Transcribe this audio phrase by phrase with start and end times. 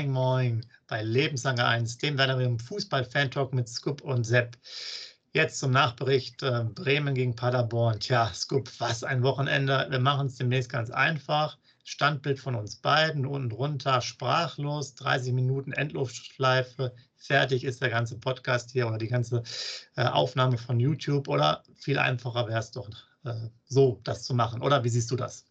[0.00, 4.56] Moin, moin bei Lebenslange 1, dem deinem Fußball-Fan-Talk mit Scoop und Sepp.
[5.34, 8.00] Jetzt zum Nachbericht äh, Bremen gegen Paderborn.
[8.00, 9.88] Tja, Scoop, was ein Wochenende.
[9.90, 11.58] Wir machen es demnächst ganz einfach.
[11.84, 16.94] Standbild von uns beiden, unten drunter, sprachlos, 30 Minuten Endluftschleife.
[17.16, 19.42] Fertig ist der ganze Podcast hier oder die ganze
[19.96, 21.28] äh, Aufnahme von YouTube.
[21.28, 22.88] Oder viel einfacher wäre es doch
[23.24, 23.34] äh,
[23.66, 24.62] so, das zu machen.
[24.62, 25.49] Oder wie siehst du das?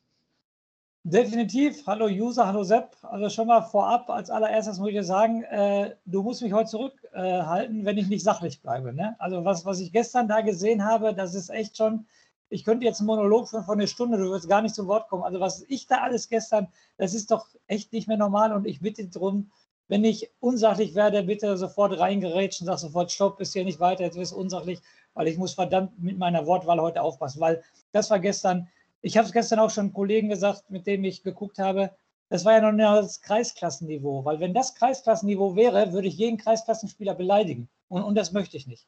[1.12, 1.88] Definitiv.
[1.88, 2.96] Hallo User, hallo Sepp.
[3.02, 6.70] Also schon mal vorab, als allererstes muss ich dir sagen, äh, du musst mich heute
[6.70, 8.94] zurückhalten, äh, wenn ich nicht sachlich bleibe.
[8.94, 9.16] Ne?
[9.18, 12.06] Also was, was ich gestern da gesehen habe, das ist echt schon,
[12.50, 15.24] ich könnte jetzt einen Monolog von, einer Stunde, du wirst gar nicht zu Wort kommen.
[15.24, 18.80] Also was ich da alles gestern, das ist doch echt nicht mehr normal und ich
[18.80, 19.50] bitte darum,
[19.88, 24.16] wenn ich unsachlich werde, bitte sofort reingerätschen, sag sofort Stopp, ist hier nicht weiter, jetzt
[24.16, 24.80] ist unsachlich,
[25.16, 28.68] weil ich muss verdammt mit meiner Wortwahl heute aufpassen, weil das war gestern,
[29.02, 31.92] ich habe es gestern auch schon Kollegen gesagt, mit dem ich geguckt habe.
[32.30, 36.38] Das war ja noch nicht das Kreisklassenniveau, weil wenn das Kreisklassenniveau wäre, würde ich jeden
[36.38, 37.70] Kreisklassenspieler beleidigen.
[37.88, 38.88] Und, und das möchte ich nicht.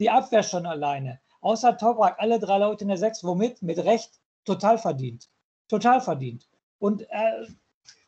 [0.00, 1.20] Die Abwehr schon alleine.
[1.40, 3.62] Außer Toprak, alle drei Leute in der Sechs, womit?
[3.62, 4.10] Mit Recht
[4.44, 5.28] total verdient.
[5.68, 6.48] Total verdient.
[6.78, 7.46] Und äh,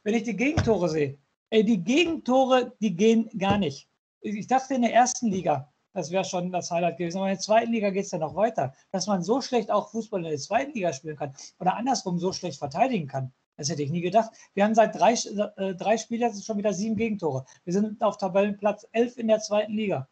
[0.03, 1.19] wenn ich die Gegentore sehe,
[1.51, 3.89] ey, die Gegentore, die gehen gar nicht.
[4.21, 7.19] Ich dachte in der ersten Liga, das wäre schon das Highlight gewesen.
[7.19, 8.75] Aber in der zweiten Liga geht es ja noch weiter.
[8.91, 12.33] Dass man so schlecht auch Fußball in der zweiten Liga spielen kann oder andersrum so
[12.33, 13.33] schlecht verteidigen kann.
[13.57, 14.31] Das hätte ich nie gedacht.
[14.55, 17.45] Wir haben seit drei, äh, drei Spielen schon wieder sieben Gegentore.
[17.65, 20.09] Wir sind auf Tabellenplatz elf in der zweiten Liga.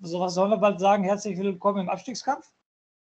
[0.00, 1.04] So was sollen wir bald sagen?
[1.04, 2.52] Herzlich willkommen im Abstiegskampf.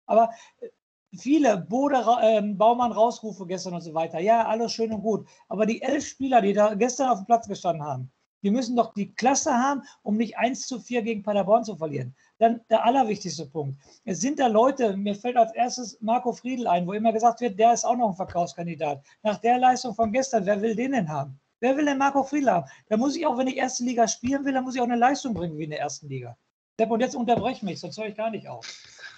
[0.04, 0.68] Aber äh,
[1.16, 4.20] viele Bode, äh, Baumann Rausrufe gestern und so weiter.
[4.20, 5.26] Ja, alles schön und gut.
[5.48, 8.12] Aber die elf Spieler, die da gestern auf dem Platz gestanden haben,
[8.46, 12.14] die müssen doch die Klasse haben, um nicht 1 zu 4 gegen Paderborn zu verlieren.
[12.38, 13.76] Dann der allerwichtigste Punkt.
[14.04, 17.58] Es sind da Leute, mir fällt als erstes Marco Friedl ein, wo immer gesagt wird,
[17.58, 19.04] der ist auch noch ein Verkaufskandidat.
[19.24, 21.40] Nach der Leistung von gestern, wer will den denn haben?
[21.58, 22.70] Wer will denn Marco Friedl haben?
[22.88, 24.94] Da muss ich auch, wenn ich erste Liga spielen will, dann muss ich auch eine
[24.94, 26.36] Leistung bringen wie in der ersten Liga.
[26.78, 28.64] Und jetzt unterbrech mich, sonst höre ich gar nicht auf.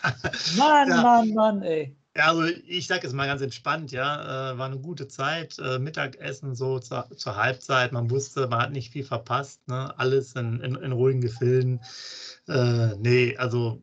[0.57, 1.03] Mann, ja.
[1.03, 1.95] Mann, Mann, ey.
[2.17, 5.79] Ja, also ich sage es mal ganz entspannt, ja, äh, war eine gute Zeit, äh,
[5.79, 9.97] Mittagessen so zur, zur, Halbzeit, man wusste, man hat nicht viel verpasst, ne?
[9.99, 11.81] alles in, in, in ruhigen Gefilden.
[12.49, 13.83] Äh, nee, also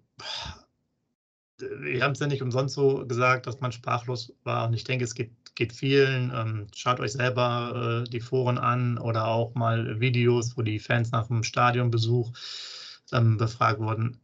[1.59, 5.05] wir haben es ja nicht umsonst so gesagt, dass man sprachlos war und ich denke,
[5.05, 6.31] es geht, geht vielen.
[6.35, 11.11] Ähm, schaut euch selber äh, die Foren an oder auch mal Videos, wo die Fans
[11.11, 12.33] nach dem Stadionbesuch
[13.13, 14.19] ähm, befragt wurden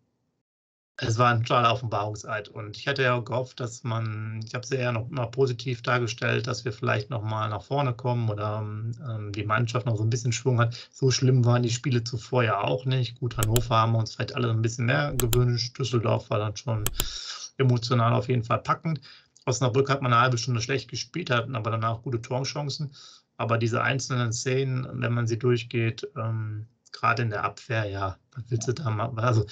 [1.02, 2.48] es war ein totaler Offenbarungseid.
[2.50, 6.46] Und ich hatte ja gehofft, dass man, ich habe es ja noch mal positiv dargestellt,
[6.46, 10.12] dass wir vielleicht noch mal nach vorne kommen oder ähm, die Mannschaft noch so ein
[10.12, 10.90] bisschen Schwung hat.
[10.92, 13.20] So schlimm waren die Spiele zuvor ja auch nicht.
[13.20, 15.78] Gut, Hannover haben wir uns vielleicht alle ein bisschen mehr gewünscht.
[15.78, 16.84] Düsseldorf war dann schon
[17.58, 19.02] emotional auf jeden Fall packend.
[19.46, 22.92] Osnabrück hat man eine halbe Stunde schlecht gespielt, hatten aber danach gute Torchancen.
[23.38, 28.44] Aber diese einzelnen Szenen, wenn man sie durchgeht, ähm, gerade in der Abwehr, ja, was
[28.50, 29.12] willst du da mal?
[29.16, 29.46] Also,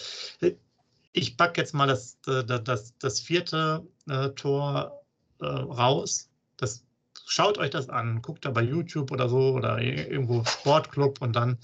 [1.20, 5.04] ich packe jetzt mal das, äh, das, das, das vierte äh, Tor
[5.40, 6.30] äh, raus.
[6.58, 6.84] Das,
[7.26, 8.22] schaut euch das an.
[8.22, 11.58] Guckt da bei YouTube oder so oder irgendwo Sportclub und dann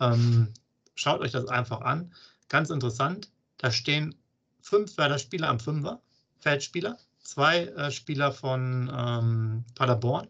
[0.00, 0.48] ähm,
[0.94, 2.12] schaut euch das einfach an.
[2.48, 3.30] Ganz interessant.
[3.58, 4.14] Da stehen
[4.60, 6.00] fünf Werder-Spieler am Fünfer,
[6.38, 10.28] Feldspieler, zwei äh, Spieler von ähm, Paderborn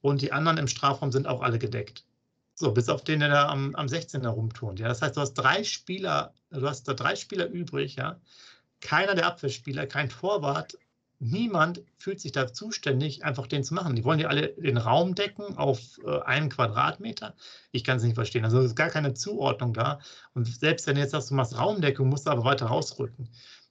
[0.00, 2.04] und die anderen im Strafraum sind auch alle gedeckt.
[2.54, 4.22] So, bis auf den, der da am, am 16.
[4.22, 4.80] herumturnt.
[4.80, 8.20] Ja, das heißt, du hast drei Spieler, du hast da drei Spieler übrig, ja.
[8.80, 10.78] Keiner der Abwehrspieler, kein Torwart,
[11.18, 13.96] niemand fühlt sich da zuständig, einfach den zu machen.
[13.96, 17.34] Die wollen ja alle den Raum decken auf äh, einen Quadratmeter.
[17.72, 18.44] Ich kann es nicht verstehen.
[18.44, 20.00] Also es ist gar keine Zuordnung da.
[20.34, 23.28] Und selbst wenn jetzt sagst, du machst Raumdeckung, musst du aber weiter rausrücken.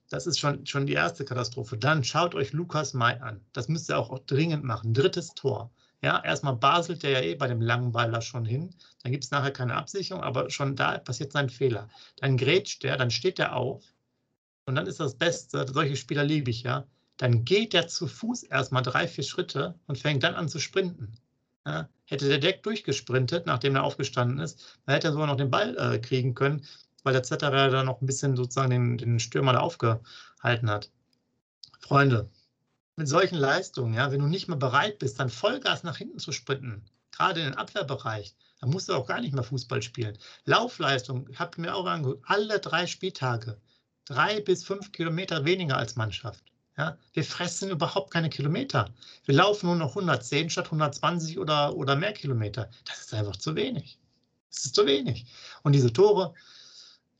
[0.08, 1.76] Das ist schon, schon die erste Katastrophe.
[1.76, 3.40] Dann schaut euch Lukas May an.
[3.52, 4.94] Das müsst ihr auch, auch dringend machen.
[4.94, 5.70] Drittes Tor.
[6.06, 8.72] Ja, erstmal baselt der ja eh bei dem langen Ball da schon hin.
[9.02, 11.88] Dann gibt es nachher keine Absicherung, aber schon da passiert sein Fehler.
[12.18, 13.82] Dann grätscht der, dann steht er auf.
[14.66, 16.86] Und dann ist das Beste, solche Spieler liebe ich ja.
[17.16, 21.18] Dann geht er zu Fuß erstmal drei, vier Schritte und fängt dann an zu sprinten.
[21.66, 25.50] Ja, hätte der Deck durchgesprintet, nachdem er aufgestanden ist, dann hätte er sogar noch den
[25.50, 26.64] Ball äh, kriegen können,
[27.02, 30.88] weil der Zetterer da noch ein bisschen sozusagen den, den Stürmer da aufgehalten hat.
[31.80, 32.30] Freunde,
[32.96, 36.32] mit solchen Leistungen, ja, wenn du nicht mehr bereit bist, dann Vollgas nach hinten zu
[36.32, 40.18] sprinten, gerade in den Abwehrbereich, dann musst du auch gar nicht mehr Fußball spielen.
[40.44, 43.60] Laufleistung, ich habe mir auch angeguckt, alle drei Spieltage,
[44.06, 46.42] drei bis fünf Kilometer weniger als Mannschaft.
[46.78, 48.90] Ja, wir fressen überhaupt keine Kilometer.
[49.24, 52.70] Wir laufen nur noch 110 statt 120 oder, oder mehr Kilometer.
[52.84, 53.98] Das ist einfach zu wenig.
[54.50, 55.24] Das ist zu wenig.
[55.62, 56.34] Und diese Tore,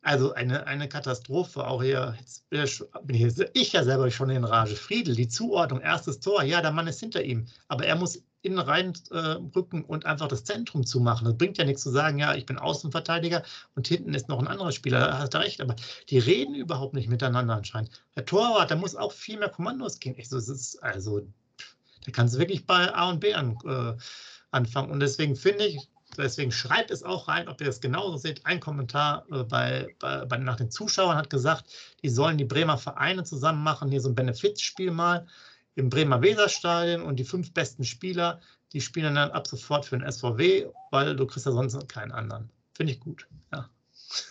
[0.06, 1.66] also eine, eine Katastrophe.
[1.66, 4.76] Auch hier, jetzt bin ich, ich ja selber schon in Rage.
[4.76, 7.46] Friedel, die Zuordnung, erstes Tor, ja, der Mann ist hinter ihm.
[7.66, 11.24] Aber er muss innen rein äh, und einfach das Zentrum zumachen.
[11.24, 13.42] Das bringt ja nichts zu sagen, ja, ich bin Außenverteidiger
[13.74, 15.74] und hinten ist noch ein anderer Spieler, da hast du recht, aber
[16.08, 17.90] die reden überhaupt nicht miteinander anscheinend.
[18.14, 20.14] Der Torwart, der muss auch viel mehr Kommandos gehen.
[20.18, 21.26] Ich so, ist, also,
[22.04, 24.00] da kannst du wirklich bei A und B an, äh,
[24.52, 24.92] anfangen.
[24.92, 25.88] Und deswegen finde ich,
[26.22, 28.44] deswegen schreibt es auch rein, ob ihr es genauso seht.
[28.46, 31.64] Ein Kommentar äh, bei, bei, bei, nach den Zuschauern hat gesagt,
[32.02, 35.26] die sollen die Bremer Vereine zusammen machen, hier so ein Benefizspiel mal
[35.74, 38.40] im Bremer Weserstadion und die fünf besten Spieler,
[38.72, 42.50] die spielen dann ab sofort für den SVW, weil du kriegst ja sonst keinen anderen.
[42.74, 43.26] Finde ich gut.
[43.52, 43.68] Ja.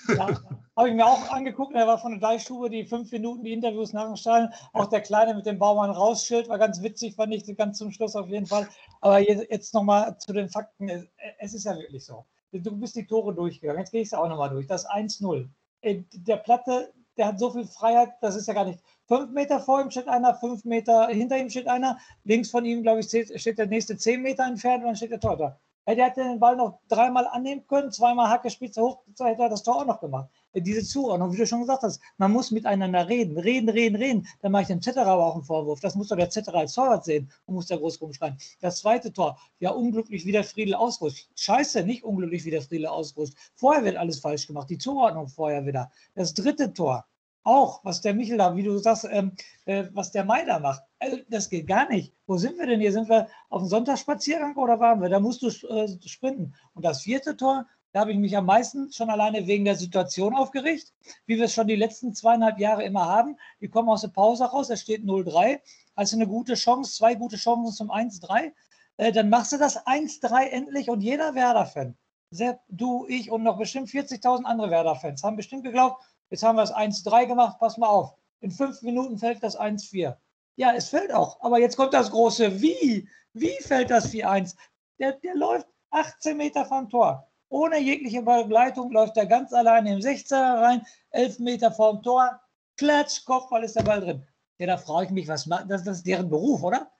[0.07, 0.27] Ja,
[0.75, 1.73] habe ich mir auch angeguckt.
[1.75, 4.49] Er war von der Deichstube, die fünf Minuten, die Interviews nach dem.
[4.73, 8.15] Auch der Kleine mit dem Baumann rausschild war ganz witzig, fand ich ganz zum Schluss
[8.15, 8.67] auf jeden Fall.
[9.01, 11.07] Aber jetzt nochmal zu den Fakten.
[11.39, 12.25] Es ist ja wirklich so.
[12.51, 13.81] Du bist die Tore durchgegangen.
[13.81, 14.67] Jetzt gehe ich es auch nochmal durch.
[14.67, 15.49] Das 1-0.
[15.81, 18.79] Äh, der Platte, der hat so viel Freiheit, das ist ja gar nicht.
[19.07, 21.97] Fünf Meter vor ihm steht einer, fünf Meter hinter ihm steht einer.
[22.23, 25.19] Links von ihm, glaube ich, steht der nächste zehn Meter entfernt und dann steht der
[25.19, 25.59] Torhüter.
[25.87, 29.77] Hätte den Ball noch dreimal annehmen können, zweimal Hacke, Spitze hoch, hätte er das Tor
[29.77, 30.29] auch noch gemacht.
[30.55, 34.27] Diese Zuordnung, wie du schon gesagt hast, man muss miteinander reden, reden, reden, reden.
[34.41, 35.81] Dann mache ich dem Zetterer aber auch einen Vorwurf.
[35.81, 38.37] Das muss doch der Zetterer als Torwart sehen und muss der groß rumschreien.
[38.61, 41.29] Das zweite Tor, ja, unglücklich wie der Friedel ausrutscht.
[41.35, 43.35] Scheiße, nicht unglücklich wie der Friedel ausrutscht.
[43.53, 45.91] Vorher wird alles falsch gemacht, die Zuordnung vorher wieder.
[46.15, 47.05] Das dritte Tor,
[47.45, 49.31] auch, was der Michel da, wie du sagst, ähm,
[49.65, 50.81] äh, was der Mai da macht.
[50.99, 52.13] Also, das geht gar nicht.
[52.27, 52.91] Wo sind wir denn hier?
[52.91, 55.09] Sind wir auf dem Sonntagsspaziergang oder waren wir?
[55.09, 56.53] Da musst du äh, sprinten.
[56.73, 60.35] Und das vierte Tor, da habe ich mich am meisten schon alleine wegen der Situation
[60.35, 60.91] aufgeregt,
[61.27, 63.37] wie wir es schon die letzten zweieinhalb Jahre immer haben.
[63.61, 65.61] Die kommen aus der Pause raus, da steht 0-3.
[65.95, 68.51] Also eine gute Chance, zwei gute Chancen zum 1-3.
[68.97, 71.95] Äh, dann machst du das 1-3 endlich und jeder Werder-Fan,
[72.31, 76.63] Sepp, du, ich und noch bestimmt 40.000 andere Werder-Fans haben bestimmt geglaubt, Jetzt haben wir
[76.63, 78.15] es 1-3 gemacht, pass mal auf.
[78.41, 80.15] In fünf Minuten fällt das 1-4.
[80.55, 81.39] Ja, es fällt auch.
[81.41, 83.07] Aber jetzt kommt das große Wie.
[83.33, 84.55] Wie fällt das 4-1?
[84.99, 87.27] Der, der läuft 18 Meter vom Tor.
[87.49, 92.39] Ohne jegliche Begleitung läuft er ganz alleine im 16er rein, 11 Meter vorm Tor.
[92.77, 94.27] Klatsch, Kopfball ist der Ball drin.
[94.57, 95.83] Ja, da frage ich mich, was macht das?
[95.83, 96.91] Das ist deren Beruf, oder?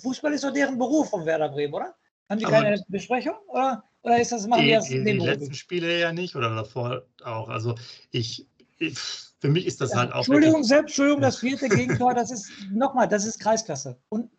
[0.00, 1.94] Fußball ist doch deren Beruf vom Werder Bremen, oder?
[2.28, 3.34] Haben die keine Besprechung?
[3.48, 6.54] Oder, oder ist das, machen die, die das die, die letzten Spiele ja nicht oder
[6.54, 7.48] davor auch.
[7.48, 7.74] Also
[8.10, 8.46] ich
[9.40, 10.18] für mich ist das halt auch.
[10.18, 14.00] Entschuldigung, selbst, Entschuldigung, das vierte Gegentor, das ist nochmal, das ist Kreisklasse.
[14.08, 14.30] Und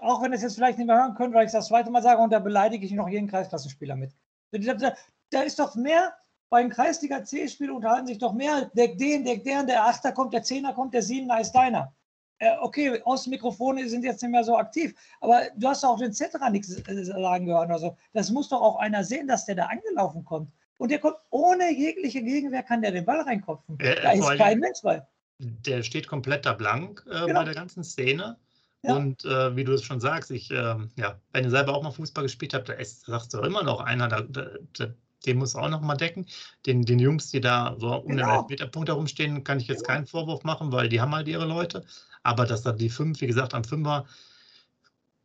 [0.00, 2.02] auch wenn ihr es jetzt vielleicht nicht mehr hören könnt, weil ich das zweite Mal
[2.02, 4.12] sage, und da beleidige ich noch jeden Kreisklassenspieler mit.
[4.50, 4.94] Da,
[5.30, 6.12] da ist doch mehr,
[6.48, 10.32] bei den Kreisliga C-Spielen unterhalten sich doch mehr, Deck den, Deck deren, der Achter kommt,
[10.32, 11.92] der Zehner kommt, der Siebener ist deiner.
[12.38, 16.50] Äh, okay, Außenmikrofone sind jetzt nicht mehr so aktiv, aber du hast auch den Zetterer
[16.50, 17.70] nichts äh, sagen gehört.
[17.70, 20.50] Also, das muss doch auch einer sehen, dass der da angelaufen kommt.
[20.78, 23.78] Und der kommt ohne jegliche Gegenwehr, kann der den Ball reinkopfen.
[23.80, 25.06] Äh, da ist kein Mensch bei.
[25.38, 27.40] Der steht komplett da blank äh, genau.
[27.40, 28.38] bei der ganzen Szene.
[28.82, 28.94] Ja.
[28.94, 31.90] Und äh, wie du es schon sagst, ich, ähm, ja, wenn ihr selber auch mal
[31.90, 34.86] Fußball gespielt habt, da ist, sagst du immer noch einer, da, da,
[35.24, 36.26] den muss auch noch mal decken.
[36.66, 38.26] Den, den Jungs, die da so um genau.
[38.26, 39.94] den Elfmeterpunkt herumstehen, kann ich jetzt genau.
[39.94, 41.84] keinen Vorwurf machen, weil die haben halt ihre Leute.
[42.22, 44.06] Aber dass da die fünf, wie gesagt, am Fünfer,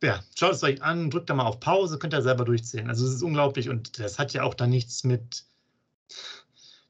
[0.02, 2.88] ja, schaut es euch an, drückt da mal auf Pause, könnt ihr selber durchzählen.
[2.88, 5.44] Also es ist unglaublich und das hat ja auch da nichts mit,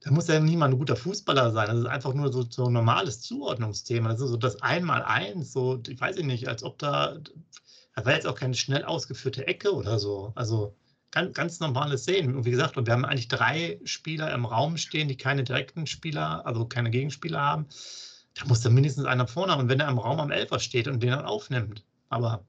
[0.01, 1.69] da muss ja mal ein guter Fußballer sein.
[1.69, 4.09] Das ist einfach nur so, so ein normales Zuordnungsthema.
[4.11, 7.19] Das ist so das Einmal-Eins, so, ich weiß nicht, als ob da,
[7.95, 10.33] da war jetzt auch keine schnell ausgeführte Ecke oder so.
[10.35, 10.75] Also
[11.13, 12.35] ganz, ganz normale Szenen.
[12.35, 15.87] Und wie gesagt, und wir haben eigentlich drei Spieler im Raum stehen, die keine direkten
[15.87, 17.67] Spieler, also keine Gegenspieler haben.
[18.35, 19.57] Da muss da mindestens einer vorne.
[19.57, 21.85] Und wenn er im Raum am Elfer steht und den dann aufnimmt.
[22.09, 22.45] Aber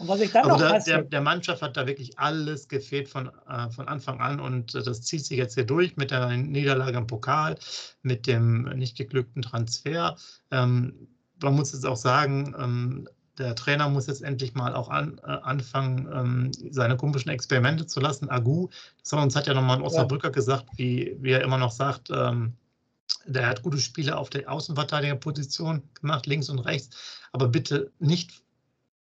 [0.00, 3.30] und was ich dann also noch der, der, Mannschaft hat da wirklich alles gefehlt von,
[3.48, 6.96] äh, von Anfang an und äh, das zieht sich jetzt hier durch mit der Niederlage
[6.96, 7.56] im Pokal,
[8.02, 10.16] mit dem nicht geglückten Transfer.
[10.50, 11.08] Ähm,
[11.42, 15.30] man muss jetzt auch sagen, ähm, der Trainer muss jetzt endlich mal auch an, äh,
[15.30, 18.28] anfangen, ähm, seine komischen Experimente zu lassen.
[18.28, 18.68] Agu,
[19.02, 20.32] das uns hat ja nochmal ein Osnabrücker ja.
[20.32, 22.54] gesagt, wie, wie er immer noch sagt, ähm,
[23.26, 26.96] der hat gute Spiele auf der Außenverteidigerposition gemacht, links und rechts,
[27.32, 28.42] aber bitte nicht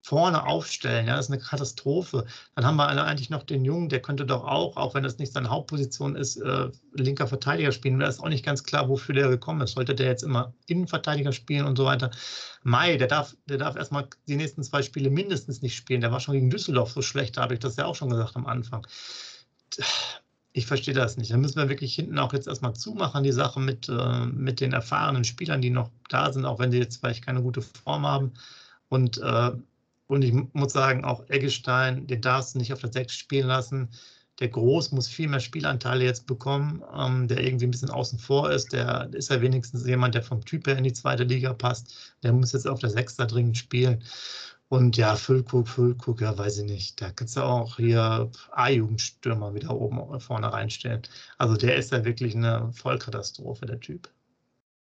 [0.04, 1.06] vorne aufstellen.
[1.06, 2.26] Ja, das ist eine Katastrophe.
[2.54, 5.32] Dann haben wir eigentlich noch den Jungen, der könnte doch auch, auch wenn das nicht
[5.32, 7.98] seine Hauptposition ist, äh, linker Verteidiger spielen.
[7.98, 9.72] Da ist auch nicht ganz klar, wofür der gekommen ist.
[9.72, 12.10] Sollte der jetzt immer Innenverteidiger spielen und so weiter?
[12.62, 16.02] Mai, der darf, der darf erstmal die nächsten zwei Spiele mindestens nicht spielen.
[16.02, 18.36] Der war schon gegen Düsseldorf so schlecht, da habe ich das ja auch schon gesagt
[18.36, 18.86] am Anfang.
[20.52, 21.30] Ich verstehe das nicht.
[21.30, 24.74] Da müssen wir wirklich hinten auch jetzt erstmal zumachen, die Sache mit, äh, mit den
[24.74, 28.34] erfahrenen Spielern, die noch da sind, auch wenn sie jetzt vielleicht keine gute Form haben.
[28.90, 29.52] Und äh,
[30.06, 33.90] und ich muss sagen, auch Eggestein, den darfst du nicht auf der 6 spielen lassen.
[34.40, 38.50] Der Groß muss viel mehr Spielanteile jetzt bekommen, ähm, der irgendwie ein bisschen außen vor
[38.50, 38.72] ist.
[38.72, 42.16] Der ist ja wenigstens jemand, der vom Typ her in die zweite Liga passt.
[42.22, 44.02] Der muss jetzt auf der 6 da dringend spielen.
[44.68, 47.00] Und ja, Füllkrug, Füllkrug, ja, weiß ich nicht.
[47.00, 51.02] Da kannst du auch hier A-Jugendstürmer wieder oben vorne reinstellen.
[51.38, 54.10] Also der ist ja wirklich eine Vollkatastrophe, der Typ.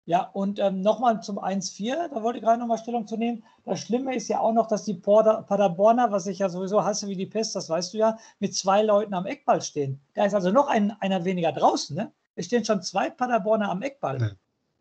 [0.08, 3.44] Ja, und ähm, nochmal zum 1-4, da wollte ich gerade nochmal Stellung zu nehmen.
[3.66, 7.18] Das Schlimme ist ja auch noch, dass die Paderborner, was ich ja sowieso hasse wie
[7.18, 10.00] die Pest, das weißt du ja, mit zwei Leuten am Eckball stehen.
[10.14, 11.94] Da ist also noch ein, einer weniger draußen.
[11.94, 12.10] Ne?
[12.36, 14.22] Es stehen schon zwei Paderborner am Eckball.
[14.22, 14.32] Ja.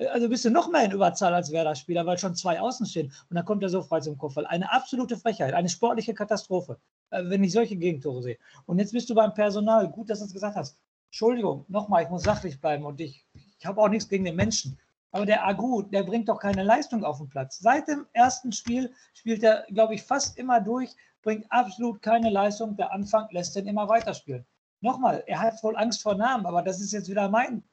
[0.05, 3.13] Äh, also bist du noch mehr in Überzahl als Werder-Spieler, weil schon zwei außen stehen.
[3.29, 4.47] Und dann kommt er so frei zum Kopfball.
[4.47, 6.79] Eine absolute Frechheit, eine sportliche Katastrophe,
[7.11, 8.39] äh, wenn ich solche Gegentore sehe.
[8.67, 9.89] Und jetzt bist du beim Personal.
[9.89, 10.79] Gut, dass du es gesagt hast.
[11.07, 13.27] Entschuldigung, nochmal, ich muss sachlich bleiben und ich,
[13.59, 14.79] ich habe auch nichts gegen den Menschen.
[15.17, 17.59] Aber der Agu, der bringt doch keine Leistung auf den Platz.
[17.59, 22.77] Seit dem ersten Spiel spielt er, glaube ich, fast immer durch, bringt absolut keine Leistung.
[22.77, 24.45] Der Anfang lässt ihn immer weiterspielen.
[24.83, 27.65] Nochmal, er hat wohl Angst vor Namen, aber das ist jetzt wieder mein.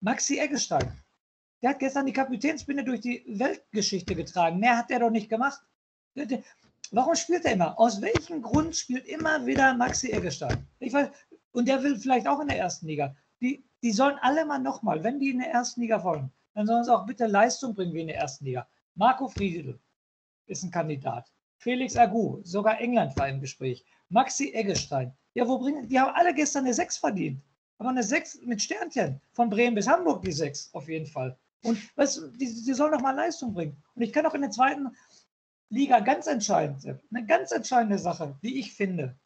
[0.00, 0.92] Maxi Eggestein.
[1.60, 4.60] Der hat gestern die Kapitänsbinde durch die Weltgeschichte getragen.
[4.60, 5.60] Mehr hat er doch nicht gemacht.
[6.92, 7.76] Warum spielt er immer?
[7.80, 10.68] Aus welchem Grund spielt immer wieder Maxi Eggestein?
[10.78, 11.08] Ich weiß,
[11.50, 13.16] und der will vielleicht auch in der ersten Liga.
[13.40, 16.84] Die, die sollen alle mal nochmal, wenn die in der ersten Liga wollen, dann sollen
[16.84, 18.66] sie auch bitte Leistung bringen wie in der ersten Liga.
[18.94, 19.78] Marco Friedl
[20.46, 21.30] ist ein Kandidat.
[21.58, 23.84] Felix Agu, sogar England war im Gespräch.
[24.08, 25.16] Maxi Eggestein.
[25.34, 27.42] Ja, wo bringen die haben alle gestern eine 6 verdient.
[27.78, 29.20] Aber eine 6 mit Sternchen.
[29.32, 31.36] Von Bremen bis Hamburg die 6 auf jeden Fall.
[31.64, 33.82] Und weißt die, die sollen noch mal Leistung bringen.
[33.94, 34.94] Und ich kann auch in der zweiten
[35.70, 39.16] Liga ganz entscheidend, eine ganz entscheidende Sache, wie ich finde.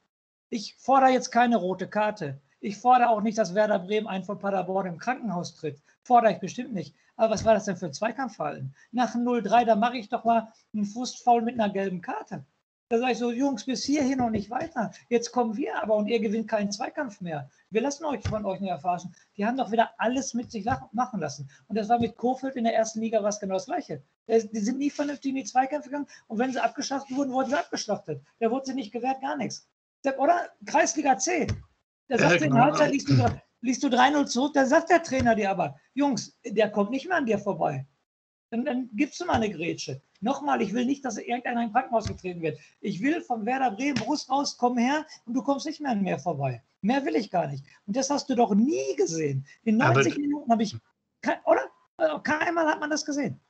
[0.49, 2.40] Ich fordere jetzt keine rote Karte.
[2.61, 5.82] Ich fordere auch nicht, dass Werder Bremen einen von Paderborn im Krankenhaus tritt.
[6.02, 6.94] Fordere ich bestimmt nicht.
[7.19, 8.75] Aber was war das denn für ein Zweikampfverhalten?
[8.93, 12.45] Nach 0-3, da mache ich doch mal einen Fußfaul mit einer gelben Karte.
[12.91, 14.93] Da sage ich so, Jungs, bis hierhin noch nicht weiter.
[15.11, 17.51] Jetzt kommen wir aber und ihr gewinnt keinen Zweikampf mehr.
[17.71, 19.15] Wir lassen euch von euch nicht erfahren.
[19.37, 21.51] Die haben doch wieder alles mit sich machen lassen.
[21.67, 24.03] Und das war mit Kofeld in der ersten Liga was genau das Gleiche.
[24.29, 27.59] Die sind nie vernünftig in die Zweikämpfe gegangen und wenn sie abgeschlachtet wurden, wurden sie
[27.59, 28.23] abgeschlachtet.
[28.39, 29.69] Da wurde sie nicht gewährt, gar nichts.
[30.17, 31.49] Oder Kreisliga C.
[32.09, 33.17] Der sagt, in der Halbzeit liest du,
[33.61, 37.17] liest du 3-0 zurück, da sagt der Trainer dir aber, Jungs, der kommt nicht mehr
[37.17, 37.87] an dir vorbei.
[38.50, 40.00] Dann, dann gibst du mal eine Grätsche.
[40.21, 42.59] Nochmal, ich will nicht, dass irgendeiner im Krankenhaus getreten wird.
[42.81, 46.03] Ich will von Werder Bremen Brust raus, komm her und du kommst nicht mehr an
[46.03, 46.62] mir vorbei.
[46.81, 47.65] Mehr will ich gar nicht.
[47.87, 49.47] Und das hast du doch nie gesehen.
[49.65, 50.77] In 90 aber, Minuten habe ich,
[51.45, 51.71] oder?
[51.97, 53.41] Also keinmal hat man das gesehen.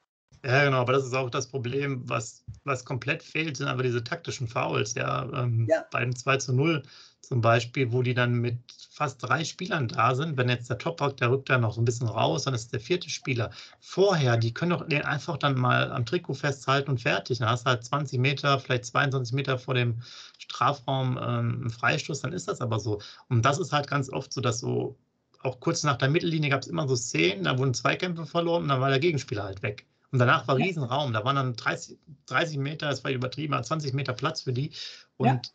[0.45, 4.05] Ja, genau, aber das ist auch das Problem, was, was komplett fehlt, sind aber diese
[4.05, 5.85] taktischen Fouls, ja, ähm, ja.
[5.91, 6.83] bei dem 2 zu 0
[7.21, 8.59] zum Beispiel, wo die dann mit
[8.91, 10.37] fast drei Spielern da sind.
[10.37, 12.81] Wenn jetzt der Toprak, der rückt dann noch so ein bisschen raus, dann ist der
[12.81, 13.51] vierte Spieler.
[13.81, 17.39] Vorher, die können doch den einfach dann mal am Trikot festhalten und fertig.
[17.39, 20.01] Dann hast du halt 20 Meter, vielleicht 22 Meter vor dem
[20.39, 23.01] Strafraum ähm, einen Freistoß, dann ist das aber so.
[23.29, 24.99] Und das ist halt ganz oft so, dass so,
[25.43, 28.69] auch kurz nach der Mittellinie gab es immer so Szenen, da wurden Zweikämpfe verloren und
[28.69, 29.88] dann war der Gegenspieler halt weg.
[30.11, 31.13] Und danach war Riesenraum.
[31.13, 34.73] Da waren dann 30, 30 Meter, das war übertrieben, 20 Meter Platz für die.
[35.17, 35.53] Und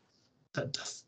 [0.55, 0.65] ja.
[0.65, 1.05] das,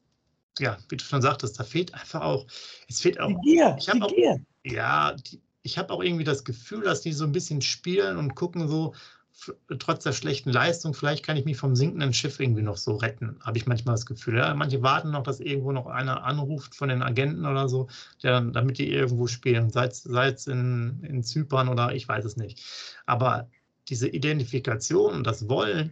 [0.60, 2.48] ja, wie du schon sagtest, da fehlt einfach auch,
[2.88, 3.28] es fehlt auch.
[3.28, 4.42] Die Gier, ich die auch, Gier.
[4.64, 8.36] Ja, die, ich habe auch irgendwie das Gefühl, dass die so ein bisschen spielen und
[8.36, 8.94] gucken so,
[9.80, 13.38] trotz der schlechten Leistung, vielleicht kann ich mich vom sinkenden Schiff irgendwie noch so retten,
[13.42, 14.38] habe ich manchmal das Gefühl.
[14.38, 17.88] Ja, manche warten noch, dass irgendwo noch einer anruft von den Agenten oder so,
[18.24, 22.64] der, damit die irgendwo spielen, sei es in, in Zypern oder ich weiß es nicht.
[23.06, 23.50] Aber
[23.90, 25.92] diese Identifikation und das Wollen,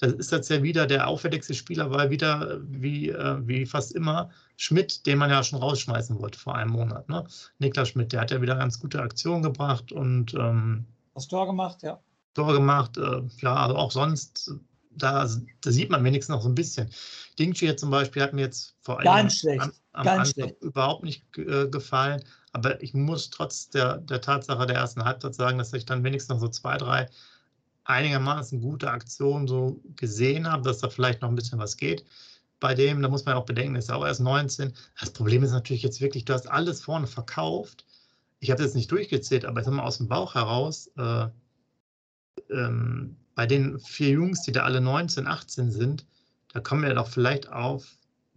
[0.00, 4.30] das ist jetzt ja wieder der auffälligste Spieler, weil wieder, wie, äh, wie fast immer,
[4.56, 7.08] Schmidt, den man ja schon rausschmeißen wollte vor einem Monat.
[7.08, 7.24] Ne?
[7.58, 11.82] Niklas Schmidt, der hat ja wieder ganz gute Aktionen gebracht und ähm, das Tor gemacht,
[11.82, 11.98] ja.
[12.36, 12.96] Tor gemacht.
[12.98, 14.52] Äh, ja, also auch sonst,
[14.90, 15.28] da,
[15.62, 16.90] da, sieht man wenigstens noch so ein bisschen.
[17.38, 20.62] Dingchi zum Beispiel hat mir jetzt vor allem am, am Anfang schlecht.
[20.62, 22.22] überhaupt nicht äh, gefallen.
[22.52, 26.34] Aber ich muss trotz der, der Tatsache der ersten Halbzeit sagen, dass ich dann wenigstens
[26.34, 27.08] noch so zwei, drei
[27.84, 32.04] einigermaßen gute Aktionen so gesehen habe, dass da vielleicht noch ein bisschen was geht.
[32.60, 34.72] Bei dem, da muss man auch bedenken, ist ja auch erst 19.
[35.00, 37.84] Das Problem ist natürlich jetzt wirklich, du hast alles vorne verkauft.
[38.40, 41.28] Ich habe jetzt nicht durchgezählt, aber ich sag mal aus dem Bauch heraus, äh,
[42.50, 46.06] ähm, bei den vier Jungs, die da alle 19, 18 sind,
[46.52, 47.86] da kommen wir doch vielleicht auf,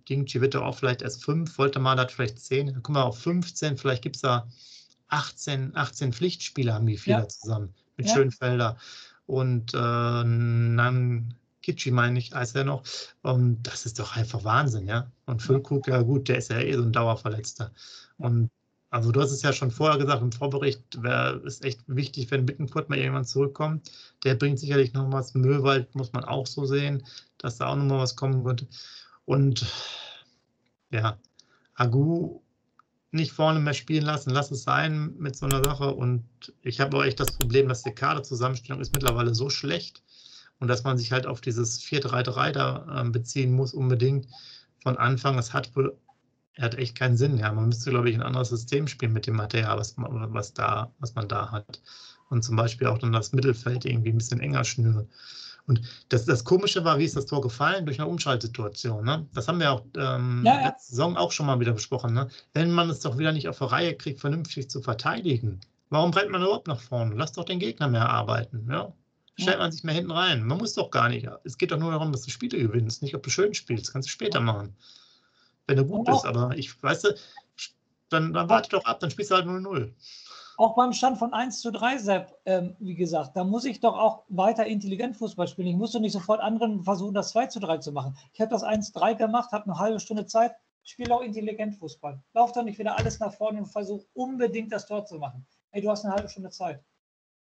[0.07, 3.19] Dingchi wird doch auch vielleicht erst 5, Voltemar hat vielleicht 10, dann kommen wir auf
[3.19, 4.47] 15, vielleicht gibt es da
[5.07, 7.27] 18, 18 Pflichtspiele haben die vier ja.
[7.27, 8.15] zusammen mit ja.
[8.15, 8.77] Schönfelder
[9.25, 12.83] und äh, dann Kitschi, meine ich, heißt er noch.
[13.21, 15.11] Und das ist doch einfach Wahnsinn, ja.
[15.25, 17.71] Und Füllkrug, ja gut, der ist ja eh so ein Dauerverletzter.
[18.17, 18.49] Und
[18.91, 22.45] also du hast es ja schon vorher gesagt, im Vorbericht wäre es echt wichtig, wenn
[22.45, 23.91] Bittenkurt mal irgendwann zurückkommt.
[24.23, 25.35] Der bringt sicherlich noch was.
[25.35, 27.03] Möwald muss man auch so sehen,
[27.37, 28.67] dass da auch noch mal was kommen könnte.
[29.25, 29.65] Und
[30.89, 31.19] ja,
[31.75, 32.41] Agu
[33.11, 35.93] nicht vorne mehr spielen lassen, lass es sein mit so einer Sache.
[35.93, 36.25] Und
[36.63, 40.03] ich habe auch echt das Problem, dass die Kaderzusammenstellung ist mittlerweile so schlecht
[40.59, 44.27] und dass man sich halt auf dieses 4-3-3 da äh, beziehen muss unbedingt
[44.81, 45.35] von Anfang.
[45.35, 45.95] Das hat wohl
[46.57, 47.37] hat echt keinen Sinn.
[47.37, 50.91] Ja, man müsste, glaube ich, ein anderes System spielen mit dem Material, was, was, da,
[50.99, 51.81] was man da hat.
[52.29, 55.09] Und zum Beispiel auch dann das Mittelfeld irgendwie ein bisschen enger schnüren.
[55.69, 57.85] Und das, das Komische war, wie ist das Tor gefallen?
[57.85, 59.05] Durch eine Umschaltsituation.
[59.05, 59.27] Ne?
[59.33, 60.67] Das haben wir auch ähm, ja, ja.
[60.67, 62.13] letzte Saison auch schon mal wieder besprochen.
[62.13, 62.27] Ne?
[62.53, 66.31] Wenn man es doch wieder nicht auf der Reihe kriegt, vernünftig zu verteidigen, warum brennt
[66.31, 67.13] man überhaupt nach vorne?
[67.15, 68.67] Lass doch den Gegner mehr arbeiten.
[68.69, 68.93] Ja?
[69.37, 70.43] Stellt man sich mehr hinten rein.
[70.43, 71.27] Man muss doch gar nicht.
[71.43, 73.93] Es geht doch nur darum, dass du Spiele gewinnst, nicht ob du schön spielst.
[73.93, 74.75] Kannst du später machen.
[75.69, 76.25] Wenn du gut bist.
[76.25, 77.15] Aber ich, weißt du,
[78.09, 79.93] dann, dann warte doch ab, dann spielst du halt 0-0
[80.59, 83.97] auch beim Stand von 1 zu 3, Sepp, ähm, wie gesagt, da muss ich doch
[83.97, 85.69] auch weiter intelligent Fußball spielen.
[85.69, 88.17] Ich muss doch nicht sofort anderen versuchen, das 2 zu 3 zu machen.
[88.33, 92.21] Ich habe das 1-3 gemacht, habe eine halbe Stunde Zeit, spiele auch intelligent Fußball.
[92.33, 95.47] Lauf doch nicht wieder alles nach vorne und versuche unbedingt das Tor zu machen.
[95.71, 96.83] Ey, du hast eine halbe Stunde Zeit.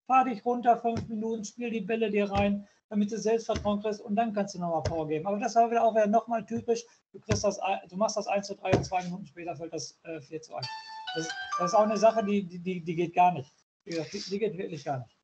[0.06, 4.14] Fahr dich runter, fünf Minuten, spiel die Bälle dir rein, damit du Selbstvertrauen kriegst und
[4.16, 5.26] dann kannst du nochmal Power geben.
[5.26, 6.84] Aber das war wieder auch wieder nochmal typisch.
[7.10, 7.58] Du, kriegst das,
[7.88, 10.54] du machst das 1 zu 3 und zwei Minuten später fällt das äh, 4 zu
[10.54, 10.66] 1.
[11.14, 13.50] Das, das, ist auch eine Sache, die, die, die geht gar nicht.
[13.86, 15.16] Die, die geht wirklich gar nicht.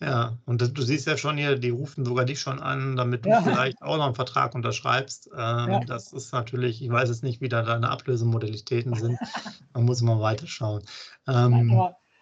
[0.00, 3.28] Ja, und du siehst ja schon hier, die rufen sogar dich schon an, damit du
[3.28, 3.40] ja.
[3.40, 5.28] vielleicht auch noch einen Vertrag unterschreibst.
[5.28, 5.80] Ähm, ja.
[5.86, 9.16] Das ist natürlich, ich weiß jetzt nicht, wie da deine Ablösemodalitäten sind.
[9.74, 10.82] Man muss mal weiterschauen.
[11.28, 11.80] Ähm,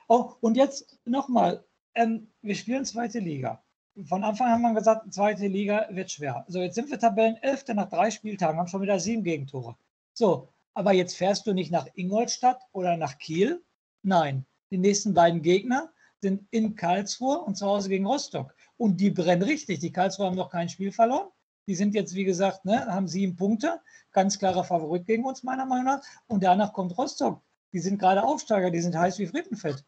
[0.08, 1.64] oh, und jetzt nochmal,
[1.94, 3.64] ähm, wir spielen zweite Liga.
[4.02, 6.44] Von Anfang an haben wir gesagt, zweite Liga wird schwer.
[6.48, 7.66] So, jetzt sind wir Tabellen 11.
[7.74, 9.76] nach drei Spieltagen, haben schon wieder sieben Gegentore.
[10.12, 13.62] So, aber jetzt fährst du nicht nach Ingolstadt oder nach Kiel.
[14.02, 18.56] Nein, die nächsten beiden Gegner sind in Karlsruhe und zu Hause gegen Rostock.
[18.76, 19.78] Und die brennen richtig.
[19.78, 21.28] Die Karlsruhe haben noch kein Spiel verloren.
[21.68, 23.80] Die sind jetzt, wie gesagt, ne, haben sieben Punkte.
[24.10, 26.02] Ganz klarer Favorit gegen uns, meiner Meinung nach.
[26.26, 27.40] Und danach kommt Rostock.
[27.72, 29.84] Die sind gerade Aufsteiger, die sind heiß wie Frittenfett.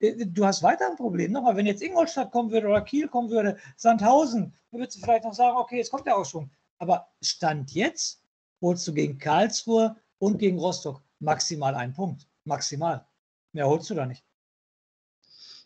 [0.00, 1.32] Äh, du hast weiter ein Problem.
[1.32, 5.24] Nochmal, wenn jetzt Ingolstadt kommen würde oder Kiel kommen würde, Sandhausen, dann würdest du vielleicht
[5.24, 6.50] noch sagen, okay, jetzt kommt der Aufschwung.
[6.78, 8.22] Aber Stand jetzt
[8.60, 12.26] holst du gegen Karlsruhe und gegen Rostock maximal einen Punkt.
[12.44, 13.06] Maximal.
[13.52, 14.24] Mehr holst du da nicht.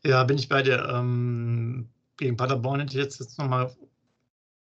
[0.02, 0.88] Ja, bin ich bei dir.
[0.88, 3.74] Ähm, gegen Paderborn hätte ich jetzt, jetzt nochmal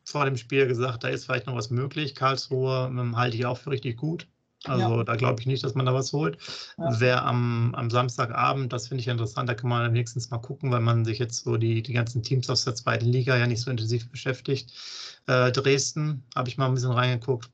[0.06, 2.16] vor dem Spiel gesagt, da ist vielleicht noch was möglich.
[2.16, 4.28] Karlsruhe ähm, halte ich auch für richtig gut.
[4.66, 5.04] Also ja.
[5.04, 6.38] da glaube ich nicht, dass man da was holt.
[6.78, 7.00] Ja.
[7.00, 10.80] Wer am, am Samstagabend, das finde ich interessant, da kann man wenigstens mal gucken, weil
[10.80, 13.70] man sich jetzt so die, die ganzen Teams aus der zweiten Liga ja nicht so
[13.70, 14.72] intensiv beschäftigt.
[15.28, 17.50] Äh, Dresden habe ich mal ein bisschen reingeguckt.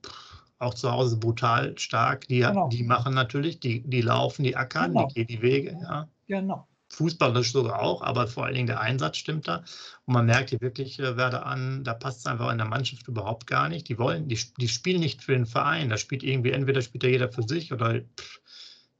[0.60, 2.28] Auch zu Hause brutal stark.
[2.28, 2.68] Die, genau.
[2.68, 5.08] die machen natürlich, die, die laufen, die ackern, genau.
[5.08, 5.78] die gehen die Wege.
[5.82, 6.10] Ja.
[6.28, 6.68] Genau.
[6.92, 9.64] Fußballerisch sogar auch, aber vor allen Dingen der Einsatz stimmt da.
[10.06, 13.08] Und man merkt hier wirklich, äh, Werder an, da passt es einfach in der Mannschaft
[13.08, 13.88] überhaupt gar nicht.
[13.90, 15.90] Die wollen, die, die spielen nicht für den Verein.
[15.90, 18.40] Da spielt irgendwie, entweder spielt ja jeder für sich oder pff,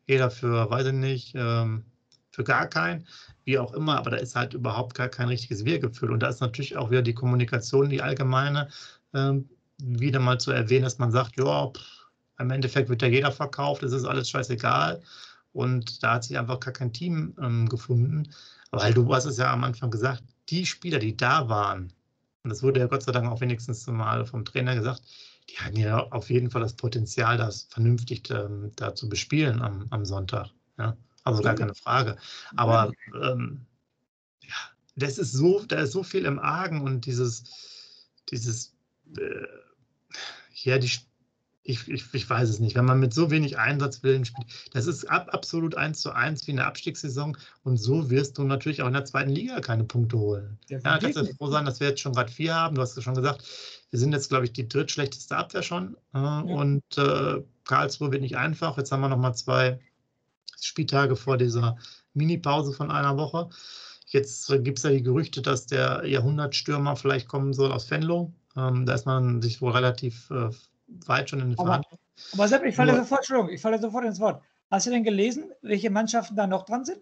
[0.08, 1.86] jeder für, weiß ich nicht, ähm,
[2.32, 3.06] für gar keinen,
[3.44, 6.12] wie auch immer, aber da ist halt überhaupt gar kein richtiges Wir-Gefühl.
[6.12, 8.70] Und da ist natürlich auch wieder die Kommunikation, die allgemeine,
[9.14, 11.72] ähm, wieder mal zu erwähnen, dass man sagt, ja,
[12.40, 15.02] im Endeffekt wird ja jeder verkauft, es ist alles scheißegal.
[15.54, 18.30] Und da hat sich einfach gar kein Team ähm, gefunden.
[18.72, 21.94] Weil du hast es ja am Anfang gesagt, die Spieler, die da waren,
[22.44, 25.02] und das wurde ja Gott sei Dank auch wenigstens mal vom Trainer gesagt,
[25.50, 29.88] die hatten ja auf jeden Fall das Potenzial, das vernünftig ähm, da zu bespielen am,
[29.90, 30.50] am Sonntag.
[30.78, 30.96] Ja?
[31.24, 32.18] Also gar keine Frage.
[32.56, 33.66] Aber ähm,
[34.42, 34.56] ja,
[34.96, 37.44] das ist so, da ist so viel im Argen und dieses,
[38.32, 38.74] dieses
[39.18, 39.46] äh,
[40.64, 40.92] ja, die,
[41.70, 42.76] ich, ich, ich weiß es nicht.
[42.76, 46.52] Wenn man mit so wenig Einsatzwillen spielt, das ist ab, absolut eins zu eins wie
[46.52, 50.58] eine Abstiegssaison und so wirst du natürlich auch in der zweiten Liga keine Punkte holen.
[50.68, 52.76] Ja, ja kannst du froh sein, dass wir jetzt schon gerade vier haben.
[52.76, 53.44] Du hast es schon gesagt,
[53.92, 56.40] wir sind jetzt, glaube ich, die drittschlechteste Abwehr schon äh, ja.
[56.40, 58.76] und äh, Karlsruhe wird nicht einfach.
[58.78, 59.80] Jetzt haben wir noch mal zwei
[60.60, 61.78] Spieltage vor dieser
[62.16, 63.50] Mini-Pause von einer Woche.
[64.08, 68.34] Jetzt gibt es ja die Gerüchte, dass der Jahrhundertstürmer vielleicht kommen soll aus Venlo.
[68.56, 70.50] Ähm, da ist man sich wohl relativ äh,
[71.06, 71.82] weit schon in den Aber,
[72.34, 74.44] aber Sepp, ich falle, sofort, Entschuldigung, ich falle sofort ins Wort.
[74.70, 77.00] Hast du denn gelesen, welche Mannschaften da noch dran sind?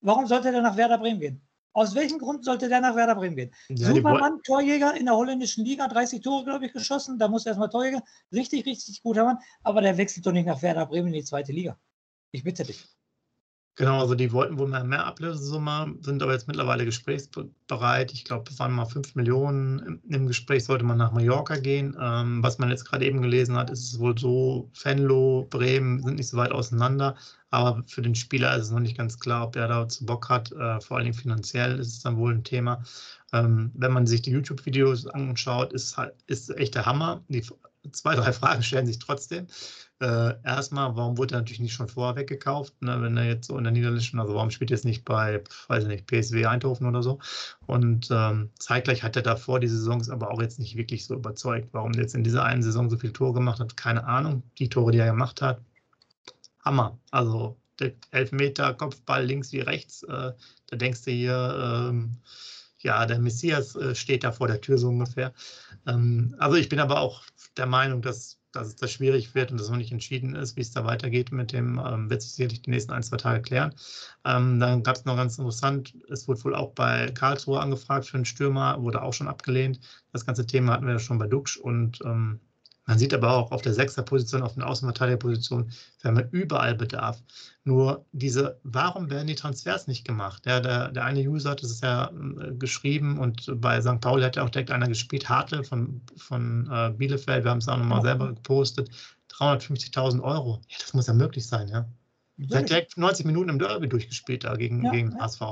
[0.00, 1.42] Warum sollte der nach Werder Bremen gehen?
[1.72, 3.54] Aus welchem Grund sollte der nach Werder Bremen gehen?
[3.68, 7.18] Ja, Supermann, Torjäger in der holländischen Liga, 30 Tore, glaube ich, geschossen.
[7.18, 8.02] Da muss erstmal Torjäger.
[8.32, 9.38] Richtig, richtig guter Mann.
[9.62, 11.78] Aber der wechselt doch nicht nach Werder Bremen in die zweite Liga.
[12.32, 12.88] Ich bitte dich.
[13.76, 18.12] Genau, also die wollten wohl mehr, mehr Ablösesumme, sind aber jetzt mittlerweile gesprächsbereit.
[18.12, 20.02] Ich glaube, es waren mal 5 Millionen.
[20.08, 21.96] Im, Gespräch sollte man nach Mallorca gehen.
[21.98, 26.16] Ähm, was man jetzt gerade eben gelesen hat, ist es wohl so, Fenlo, Bremen sind
[26.16, 27.16] nicht so weit auseinander.
[27.50, 30.52] Aber für den Spieler ist es noch nicht ganz klar, ob er dazu Bock hat.
[30.52, 32.82] Äh, vor allen Dingen finanziell ist es dann wohl ein Thema.
[33.32, 37.24] Ähm, wenn man sich die YouTube-Videos anschaut, ist halt ist echt der Hammer.
[37.28, 37.44] Die
[37.92, 39.46] zwei, drei Fragen stellen sich trotzdem.
[40.00, 43.58] Äh, erstmal, warum wurde er natürlich nicht schon vorher weggekauft, ne, wenn er jetzt so
[43.58, 46.86] in der niederländischen, also warum spielt er jetzt nicht bei, weiß ich nicht, PSW Eindhoven
[46.86, 47.18] oder so?
[47.66, 51.68] Und ähm, zeitgleich hat er davor die Saisons aber auch jetzt nicht wirklich so überzeugt.
[51.72, 54.42] Warum er jetzt in dieser einen Saison so viele Tore gemacht hat, keine Ahnung.
[54.58, 55.60] Die Tore, die er gemacht hat,
[56.64, 56.98] Hammer.
[57.10, 60.32] Also der Elfmeter, Kopfball links wie rechts, äh,
[60.66, 62.16] da denkst du hier, ähm,
[62.78, 65.34] ja, der Messias äh, steht da vor der Tür so ungefähr.
[65.86, 67.22] Ähm, also ich bin aber auch
[67.56, 70.60] der Meinung, dass dass es da schwierig wird und das noch nicht entschieden ist, wie
[70.60, 73.74] es da weitergeht mit dem, ähm, wird sich sicherlich die nächsten ein, zwei Tage klären.
[74.24, 78.16] Ähm, dann gab es noch ganz interessant, es wurde wohl auch bei Karlsruhe angefragt für
[78.16, 79.80] einen Stürmer, wurde auch schon abgelehnt.
[80.12, 82.40] Das ganze Thema hatten wir ja schon bei Duxch und ähm,
[82.90, 85.70] man sieht aber auch auf der Sechserposition, auf den Außenverteidigerposition,
[86.02, 87.22] wir haben überall Bedarf.
[87.62, 90.44] Nur diese, warum werden die Transfers nicht gemacht?
[90.44, 94.00] Ja, der, der eine User hat es ja äh, geschrieben und bei St.
[94.00, 97.68] Pauli hat ja auch direkt einer gespielt, Hartl von, von äh, Bielefeld, wir haben es
[97.68, 98.90] auch nochmal selber gepostet,
[99.34, 100.60] 350.000 Euro.
[100.66, 101.86] Ja, das muss ja möglich sein, ja.
[102.48, 105.20] Er hat direkt 90 Minuten im Derby durchgespielt da gegen, ja, gegen ja.
[105.20, 105.42] HSV.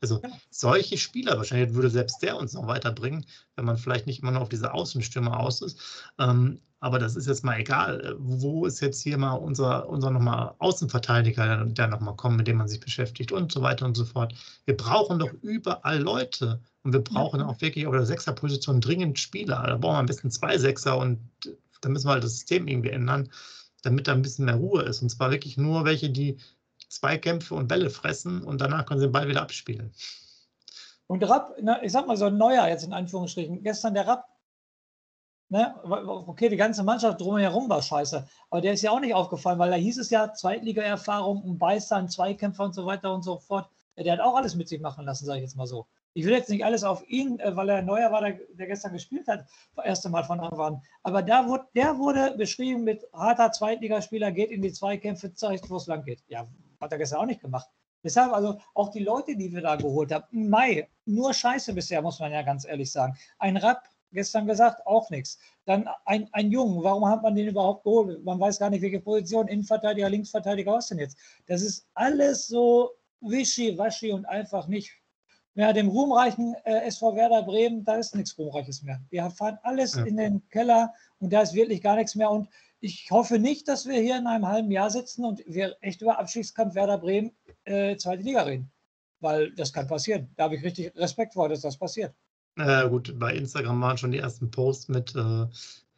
[0.00, 3.24] Also solche Spieler, wahrscheinlich würde selbst der uns noch weiterbringen,
[3.56, 5.80] wenn man vielleicht nicht immer nur auf diese Außenstürmer aus ist.
[6.18, 8.14] Ähm, aber das ist jetzt mal egal.
[8.18, 12.68] Wo ist jetzt hier mal unser, unser nochmal Außenverteidiger, der, nochmal kommt, mit dem man
[12.68, 14.34] sich beschäftigt und so weiter und so fort.
[14.66, 16.60] Wir brauchen doch überall Leute.
[16.82, 19.64] Und wir brauchen auch wirklich auf der Sechserposition dringend Spieler.
[19.66, 21.18] Da brauchen wir am besten zwei Sechser und
[21.80, 23.28] da müssen wir halt das System irgendwie ändern,
[23.82, 25.02] damit da ein bisschen mehr Ruhe ist.
[25.02, 26.36] Und zwar wirklich nur welche, die
[26.98, 29.92] Zweikämpfe und Bälle fressen und danach können sie den Ball wieder abspielen.
[31.06, 34.26] Und Rapp, ich sag mal so ein neuer jetzt in Anführungsstrichen, gestern der Rapp,
[35.48, 39.58] ne, okay, die ganze Mannschaft drumherum war scheiße, aber der ist ja auch nicht aufgefallen,
[39.58, 43.38] weil da hieß es ja Zweitliga-Erfahrung, ein Beißer, ein Zweikämpfer und so weiter und so
[43.38, 43.68] fort.
[43.96, 45.86] Der hat auch alles mit sich machen lassen, sage ich jetzt mal so.
[46.12, 48.94] Ich will jetzt nicht alles auf ihn, äh, weil er neuer war, der, der gestern
[48.94, 50.82] gespielt hat, das erste Mal von Anfang an.
[51.02, 55.76] Aber da wurde, der wurde beschrieben mit harter Zweitligaspieler, geht in die Zweikämpfe, zeigt, wo
[55.76, 56.22] es lang geht.
[56.28, 56.46] Ja,
[56.80, 57.68] hat er gestern auch nicht gemacht.
[58.02, 62.20] Deshalb also auch die Leute, die wir da geholt haben, Mai, nur Scheiße bisher, muss
[62.20, 63.16] man ja ganz ehrlich sagen.
[63.38, 65.38] Ein Rapp, gestern gesagt, auch nichts.
[65.64, 68.24] Dann ein, ein Jungen, warum hat man den überhaupt geholt?
[68.24, 71.18] Man weiß gar nicht, welche Position, Innenverteidiger, Linksverteidiger, was denn jetzt?
[71.46, 74.92] Das ist alles so wischiwaschi und einfach nicht.
[75.54, 79.00] Ja, dem ruhmreichen äh, SV Werder Bremen, da ist nichts Ruhmreiches mehr.
[79.08, 80.04] Wir fahren alles ja.
[80.04, 82.30] in den Keller und da ist wirklich gar nichts mehr.
[82.30, 82.48] Und
[82.86, 86.18] ich hoffe nicht, dass wir hier in einem halben Jahr sitzen und wir echt über
[86.20, 87.32] Abstiegskampf Werder Bremen
[87.64, 88.70] äh, zweite Liga reden.
[89.20, 90.28] Weil das kann passieren.
[90.36, 92.14] Da habe ich richtig Respekt vor, dass das passiert.
[92.56, 95.46] Äh, gut, bei Instagram waren schon die ersten Posts mit, äh,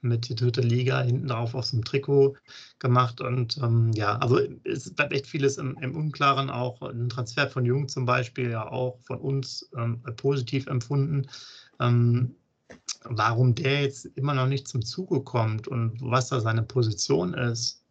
[0.01, 2.37] mit die dritte Liga hinten drauf auf so einem Trikot
[2.79, 3.21] gemacht.
[3.21, 6.49] Und ähm, ja, also es bleibt echt vieles im, im, Unklaren.
[6.49, 11.29] Auch ein Transfer von Jung zum Beispiel, ja auch von uns ähm, positiv empfunden.
[11.81, 12.35] Ähm,
[13.05, 17.83] warum der jetzt immer noch nicht zum Zuge kommt und was da seine Position ist.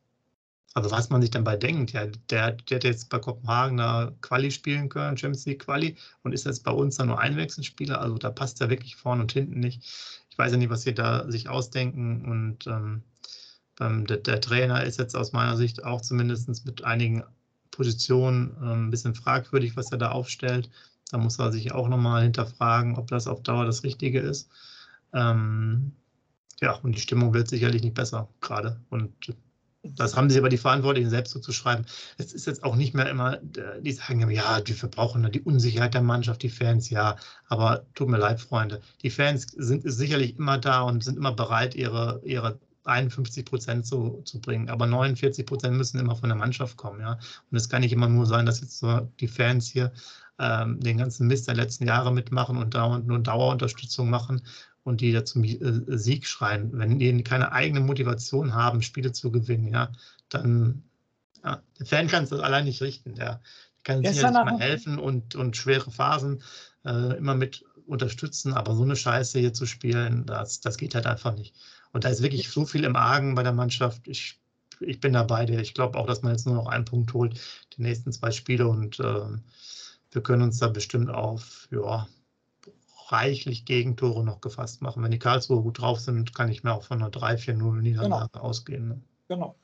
[0.73, 4.13] Also was man sich dann bei denkt, ja, der, der hat jetzt bei Kopenhagen eine
[4.21, 7.99] Quali spielen können, Champions League Quali, und ist jetzt bei uns dann nur Einwechselspieler.
[7.99, 9.83] Also da passt er wirklich vorne und hinten nicht.
[10.29, 12.25] Ich weiß ja nicht, was sie da sich ausdenken.
[12.25, 13.01] Und ähm,
[13.79, 17.23] der, der, Trainer ist jetzt aus meiner Sicht auch zumindest mit einigen
[17.71, 20.69] Positionen ähm, ein bisschen fragwürdig, was er da aufstellt.
[21.11, 24.49] Da muss er sich auch nochmal hinterfragen, ob das auf Dauer das Richtige ist.
[25.13, 25.93] Ähm,
[26.61, 28.79] ja, und die Stimmung wird sicherlich nicht besser gerade.
[28.89, 29.13] Und
[29.83, 31.85] das haben sie aber die Verantwortlichen selbst so zu schreiben.
[32.17, 36.01] Es ist jetzt auch nicht mehr immer, die sagen, ja, wir brauchen die Unsicherheit der
[36.01, 37.15] Mannschaft, die Fans, ja.
[37.47, 38.81] Aber tut mir leid, Freunde.
[39.03, 44.21] Die Fans sind sicherlich immer da und sind immer bereit, ihre, ihre 51 Prozent zu,
[44.23, 44.69] zu bringen.
[44.69, 47.19] Aber 49 Prozent müssen immer von der Mannschaft kommen, ja.
[47.51, 49.91] Und es kann nicht immer nur sein, dass jetzt so die Fans hier
[50.39, 54.41] ähm, den ganzen Mist der letzten Jahre mitmachen und dauernd nur Dauerunterstützung machen
[54.87, 55.57] und die da zum äh,
[55.97, 56.71] Sieg schreien.
[56.71, 59.91] Wenn die keine eigene Motivation haben, Spiele zu gewinnen, ja,
[60.29, 60.83] dann
[61.43, 63.13] ja, der Fan kann es allein nicht richten.
[63.15, 63.41] Der
[63.83, 66.41] kann sicherlich mal helfen und, und schwere Phasen
[66.85, 71.05] äh, immer mit unterstützen, aber so eine Scheiße hier zu spielen, das, das geht halt
[71.05, 71.53] einfach nicht.
[71.91, 74.07] Und da ist wirklich so viel im Argen bei der Mannschaft.
[74.07, 74.39] Ich,
[74.79, 75.59] ich bin da bei dir.
[75.59, 77.37] Ich glaube auch, dass man jetzt nur noch einen Punkt holt,
[77.75, 79.25] die nächsten zwei Spiele und äh,
[80.11, 82.07] wir können uns da bestimmt auf ja,
[83.11, 85.03] reichlich Gegentore noch gefasst machen.
[85.03, 88.45] Wenn die Karlsruhe gut drauf sind, kann ich mir auch von einer 3-4-0 Niederlage genau.
[88.45, 88.87] ausgehen.
[88.87, 89.01] Ne?
[89.27, 89.55] Genau.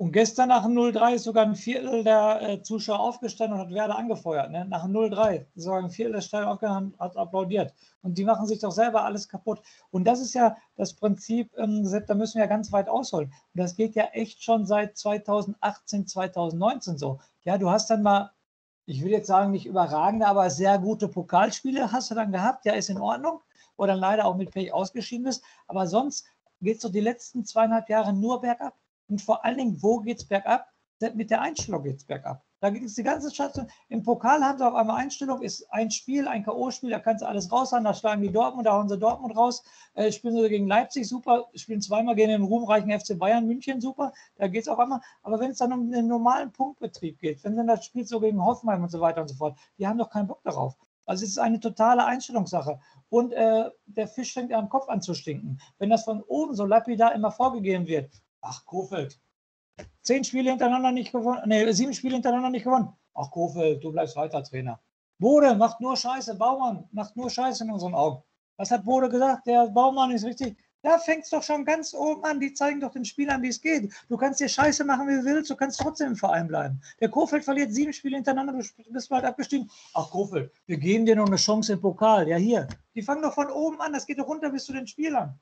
[0.00, 3.74] Und gestern nach dem 0-3 ist sogar ein Viertel der äh, Zuschauer aufgestanden und hat
[3.74, 4.50] Werder angefeuert.
[4.50, 4.64] Ne?
[4.64, 7.74] Nach dem 0-3 ist sogar ein Viertel der Stadion aufgestanden und hat applaudiert.
[8.00, 9.60] Und die machen sich doch selber alles kaputt.
[9.90, 13.26] Und das ist ja das Prinzip, ähm, da müssen wir ja ganz weit ausholen.
[13.26, 17.20] Und das geht ja echt schon seit 2018, 2019 so.
[17.42, 18.30] Ja, du hast dann mal,
[18.90, 22.66] ich will jetzt sagen, nicht überragende, aber sehr gute Pokalspiele hast du dann gehabt.
[22.66, 23.40] Ja, ist in Ordnung.
[23.76, 25.44] Oder leider auch mit Pech ausgeschieden ist.
[25.68, 26.26] Aber sonst
[26.60, 28.74] geht es so die letzten zweieinhalb Jahre nur bergab.
[29.08, 30.66] Und vor allen Dingen, wo geht es bergab?
[31.14, 32.44] Mit der Einstellung geht es bergab.
[32.60, 33.66] Da gibt es die ganze Station.
[33.88, 37.26] Im Pokal haben sie auf einmal Einstellung, ist ein Spiel, ein K.O.-Spiel, da kannst du
[37.26, 40.68] alles raushauen, da schlagen die Dortmund, da hauen sie Dortmund raus, äh, spielen sie gegen
[40.68, 44.78] Leipzig super, spielen zweimal gegen den ruhmreichen FC Bayern München super, da geht es auf
[44.78, 45.00] einmal.
[45.22, 48.44] Aber wenn es dann um den normalen Punktbetrieb geht, wenn dann das Spiel so gegen
[48.44, 50.76] Hoffenheim und so weiter und so fort, die haben doch keinen Bock darauf.
[51.06, 52.78] Also es ist eine totale Einstellungssache.
[53.08, 55.58] Und äh, der Fisch fängt am Kopf an zu stinken.
[55.78, 59.18] Wenn das von oben so lapidar immer vorgegeben wird, ach Kofeld,
[60.02, 62.88] zehn Spiele hintereinander nicht gewonnen, nee, sieben Spiele hintereinander nicht gewonnen.
[63.14, 64.80] Ach Kofeld, du bleibst weiter Trainer.
[65.18, 68.22] Bode macht nur Scheiße, Baumann macht nur Scheiße in unseren Augen.
[68.56, 69.46] Was hat Bode gesagt?
[69.46, 70.56] Der Baumann ist richtig.
[70.82, 72.40] Da fängt es doch schon ganz oben an.
[72.40, 73.92] Die zeigen doch den Spielern, wie es geht.
[74.08, 75.50] Du kannst dir Scheiße machen, wie du willst.
[75.50, 76.80] Du kannst trotzdem im Verein bleiben.
[77.00, 78.54] Der Kofeld verliert sieben Spiele hintereinander.
[78.54, 79.70] Du bist bald abgestiegen.
[79.92, 82.28] Ach, Kofeld, wir geben dir noch eine Chance im Pokal.
[82.28, 82.66] Ja, hier.
[82.94, 83.92] Die fangen doch von oben an.
[83.92, 85.38] Das geht doch runter bis zu den Spielern.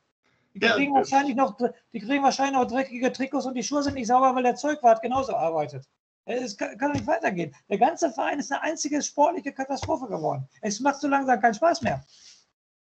[0.58, 1.56] Die, ja, kriegen wahrscheinlich noch,
[1.92, 5.02] die kriegen wahrscheinlich noch dreckige Trikots und die Schuhe sind nicht sauber, weil der Zeugwart
[5.02, 5.88] genauso arbeitet.
[6.24, 7.54] Es kann, kann nicht weitergehen.
[7.68, 10.48] Der ganze Verein ist eine einzige sportliche Katastrophe geworden.
[10.60, 12.04] Es macht so langsam keinen Spaß mehr.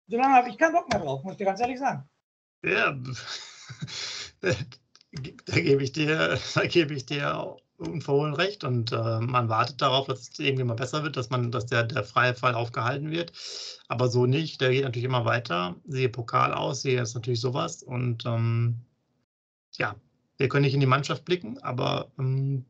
[0.07, 2.09] So lange habe ich keinen Bock mehr drauf, muss ich dir ganz ehrlich sagen.
[2.63, 2.97] Ja,
[4.41, 10.07] da gebe ich dir, da gebe ich dir unverhohlen recht und äh, man wartet darauf,
[10.07, 13.31] dass es irgendwie mal besser wird, dass man, dass der, der freie Fall aufgehalten wird.
[13.87, 15.75] Aber so nicht, der geht natürlich immer weiter.
[15.85, 17.83] Sehe Pokal aus, sehe jetzt natürlich sowas.
[17.83, 18.77] Und ähm,
[19.77, 19.95] ja,
[20.37, 22.65] wir können nicht in die Mannschaft blicken, aber ähm,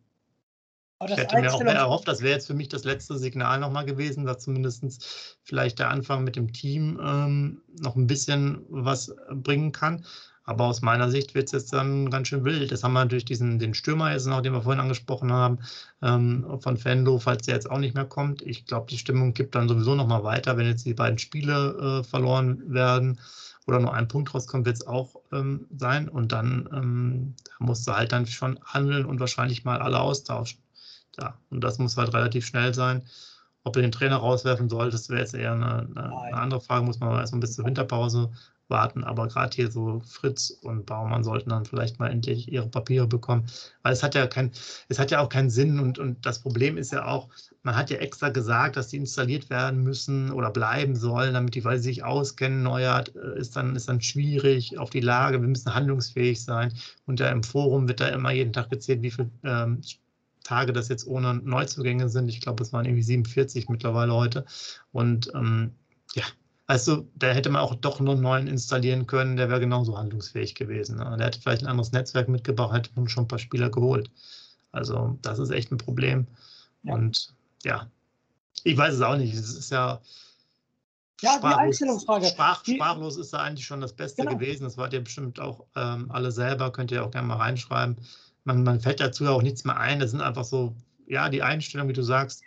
[1.06, 4.26] ich hätte mir auch erhofft, das wäre jetzt für mich das letzte Signal nochmal gewesen,
[4.26, 10.06] dass zumindest vielleicht der Anfang mit dem Team ähm, noch ein bisschen was bringen kann.
[10.48, 12.72] Aber aus meiner Sicht wird es jetzt dann ganz schön wild.
[12.72, 15.60] Das haben wir natürlich diesen, den Stürmer jetzt noch, den wir vorhin angesprochen haben,
[16.02, 18.42] ähm, von Fendo, falls der jetzt auch nicht mehr kommt.
[18.44, 22.04] Ich glaube, die Stimmung kippt dann sowieso nochmal weiter, wenn jetzt die beiden Spiele äh,
[22.06, 23.20] verloren werden
[23.68, 26.08] oder nur ein Punkt rauskommt, wird es auch ähm, sein.
[26.08, 30.60] Und dann ähm, musst du halt dann schon handeln und wahrscheinlich mal alle austauschen.
[31.20, 33.04] Ja, und das muss halt relativ schnell sein.
[33.66, 37.02] Ob du den Trainer rauswerfen solltest, wäre jetzt eher eine, eine, eine, andere Frage, muss
[37.02, 38.32] man erstmal bis zur Winterpause
[38.70, 39.04] warten.
[39.04, 43.48] Aber gerade hier so Fritz und Baumann sollten dann vielleicht mal endlich ihre Papiere bekommen.
[43.84, 44.52] Weil es hat ja kein,
[44.90, 47.30] es hat ja auch keinen Sinn und, und das Problem ist ja auch,
[47.64, 51.66] man hat ja extra gesagt, dass die installiert werden müssen oder bleiben sollen, damit die,
[51.66, 55.48] weil sie sich auskennen, Neuert äh, ist dann, ist dann schwierig auf die Lage, wir
[55.48, 56.74] müssen handlungsfähig sein.
[57.06, 59.82] Und ja im Forum wird da immer jeden Tag gezählt, wie viele ähm,
[60.48, 62.30] Tage das jetzt ohne Neuzugänge sind.
[62.30, 64.46] Ich glaube, es waren irgendwie 47 mittlerweile heute.
[64.94, 65.74] Und ähm,
[66.16, 66.24] ja,
[66.68, 70.54] also da hätte man auch doch noch einen neuen installieren können, der wäre genauso handlungsfähig
[70.54, 70.98] gewesen.
[70.98, 71.16] Ne?
[71.18, 74.12] Der hätte vielleicht ein anderes Netzwerk mitgebracht, hätte man schon ein paar Spieler geholt.
[74.74, 76.28] Also das ist echt ein Problem.
[76.84, 76.94] Ja.
[76.94, 77.90] Und ja,
[78.64, 79.34] ich weiß es auch nicht.
[79.34, 80.02] Es ist ja.
[81.22, 82.26] Ja, sprachlos, die Einstellungsfrage.
[82.28, 84.38] Sprach, sprachlos ist da eigentlich schon das Beste genau.
[84.38, 84.66] gewesen.
[84.66, 87.96] Das wart ihr bestimmt auch ähm, alle selber, könnt ihr auch gerne mal reinschreiben.
[88.44, 90.00] Man, man fällt dazu ja auch nichts mehr ein.
[90.00, 90.76] Das sind einfach so,
[91.08, 92.44] ja, die Einstellung, wie du sagst,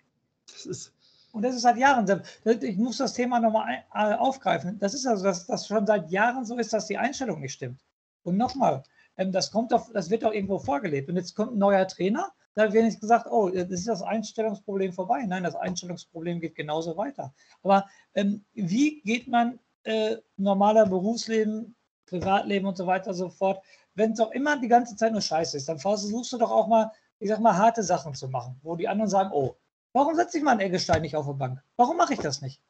[0.47, 0.93] das ist
[1.33, 2.23] und das ist seit Jahren.
[2.45, 4.79] Ich muss das Thema nochmal äh, aufgreifen.
[4.79, 7.81] Das ist also, dass das schon seit Jahren so ist, dass die Einstellung nicht stimmt.
[8.23, 8.83] Und nochmal,
[9.17, 9.51] ähm, das
[9.93, 11.09] das wird doch irgendwo vorgelebt.
[11.09, 14.93] Und jetzt kommt ein neuer Trainer, da wird nicht gesagt, oh, das ist das Einstellungsproblem
[14.93, 15.25] vorbei.
[15.27, 17.33] Nein, das Einstellungsproblem geht genauso weiter.
[17.63, 23.65] Aber ähm, wie geht man äh, normaler Berufsleben, Privatleben und so weiter so fort,
[23.95, 26.67] wenn es doch immer die ganze Zeit nur Scheiße ist, dann versuchst du doch auch
[26.67, 29.57] mal, ich sag mal, harte Sachen zu machen, wo die anderen sagen, oh,
[29.93, 31.63] Warum setze ich mal einen Eggestein nicht auf der Bank?
[31.77, 32.63] Warum mache ich das nicht?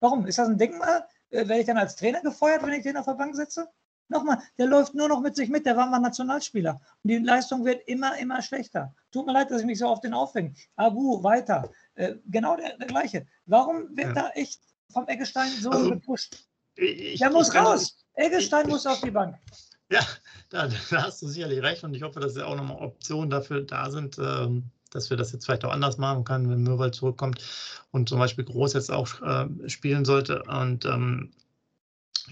[0.00, 0.26] Warum?
[0.26, 1.06] Ist das ein Denkmal?
[1.30, 3.68] Äh, werde ich dann als Trainer gefeuert, wenn ich den auf der Bank setze?
[4.08, 6.80] Nochmal, der läuft nur noch mit sich mit, der war mal Nationalspieler.
[7.02, 8.94] Und die Leistung wird immer, immer schlechter.
[9.10, 10.54] Tut mir leid, dass ich mich so auf den aufhänge.
[10.76, 11.70] Agu, weiter.
[11.94, 13.26] Äh, genau der, der, gleiche.
[13.46, 14.14] Warum wird ja.
[14.14, 16.46] da echt vom Eggestein so also, gepusht?
[16.74, 18.04] Ich, der muss raus.
[18.14, 19.36] Eggestein muss auf die Bank.
[19.90, 20.00] Ja,
[20.50, 23.62] da, da, hast du sicherlich recht und ich hoffe, dass ja auch nochmal Optionen dafür
[23.62, 24.18] da sind.
[24.18, 27.40] Ähm dass wir das jetzt vielleicht auch anders machen können, wenn Mirwald zurückkommt
[27.90, 30.42] und zum Beispiel Groß jetzt auch äh, spielen sollte.
[30.44, 31.30] Und ähm,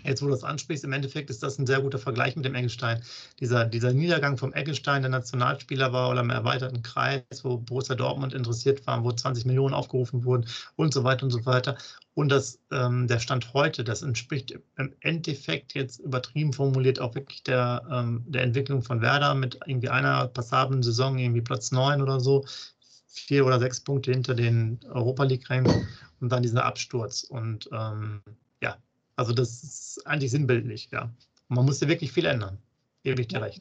[0.05, 2.55] Jetzt, wo du das ansprichst, im Endeffekt ist das ein sehr guter Vergleich mit dem
[2.55, 3.03] Eggestein.
[3.41, 8.33] Dieser, dieser Niedergang vom Eggestein, der Nationalspieler war oder im erweiterten Kreis, wo Borussia Dortmund
[8.33, 11.77] interessiert war, wo 20 Millionen aufgerufen wurden und so weiter und so weiter.
[12.15, 17.43] Und das, ähm, der Stand heute, das entspricht im Endeffekt jetzt übertrieben formuliert auch wirklich
[17.43, 22.21] der, ähm, der Entwicklung von Werder mit irgendwie einer passablen Saison, irgendwie Platz 9 oder
[22.21, 22.45] so,
[23.07, 25.89] vier oder sechs Punkte hinter den Europa League-Rängen
[26.21, 27.25] und dann dieser Absturz.
[27.25, 28.23] Und ähm,
[28.63, 28.77] ja,
[29.21, 31.15] also das ist eigentlich sinnbildlich, ja.
[31.49, 32.57] man muss ja wirklich viel ändern.
[33.03, 33.61] Gebe ich dir recht.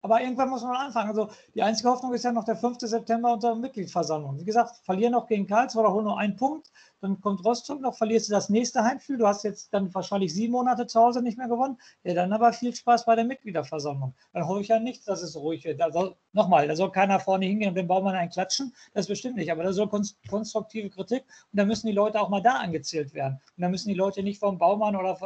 [0.00, 1.08] Aber irgendwann muss man anfangen.
[1.08, 2.78] Also die einzige Hoffnung ist ja noch der 5.
[2.80, 4.38] September unter Mitgliedsversammlung.
[4.38, 6.70] Wie gesagt, verlieren noch gegen Karlsruhe oder holen nur einen Punkt.
[7.00, 9.18] Dann kommt Rostock noch, verlierst du das nächste Heimspiel.
[9.18, 11.78] Du hast jetzt dann wahrscheinlich sieben Monate zu Hause nicht mehr gewonnen.
[12.04, 14.14] Ja, dann aber viel Spaß bei der Mitgliederversammlung.
[14.32, 15.80] Dann hole ich ja nichts, dass es ruhig wird.
[15.80, 18.74] Also nochmal, da soll keiner vorne hingehen und den Baumann einen klatschen.
[18.94, 19.50] Das bestimmt nicht.
[19.50, 19.88] Aber da soll
[20.28, 23.40] konstruktive Kritik und da müssen die Leute auch mal da angezählt werden.
[23.56, 25.16] Und da müssen die Leute nicht vom Baumann oder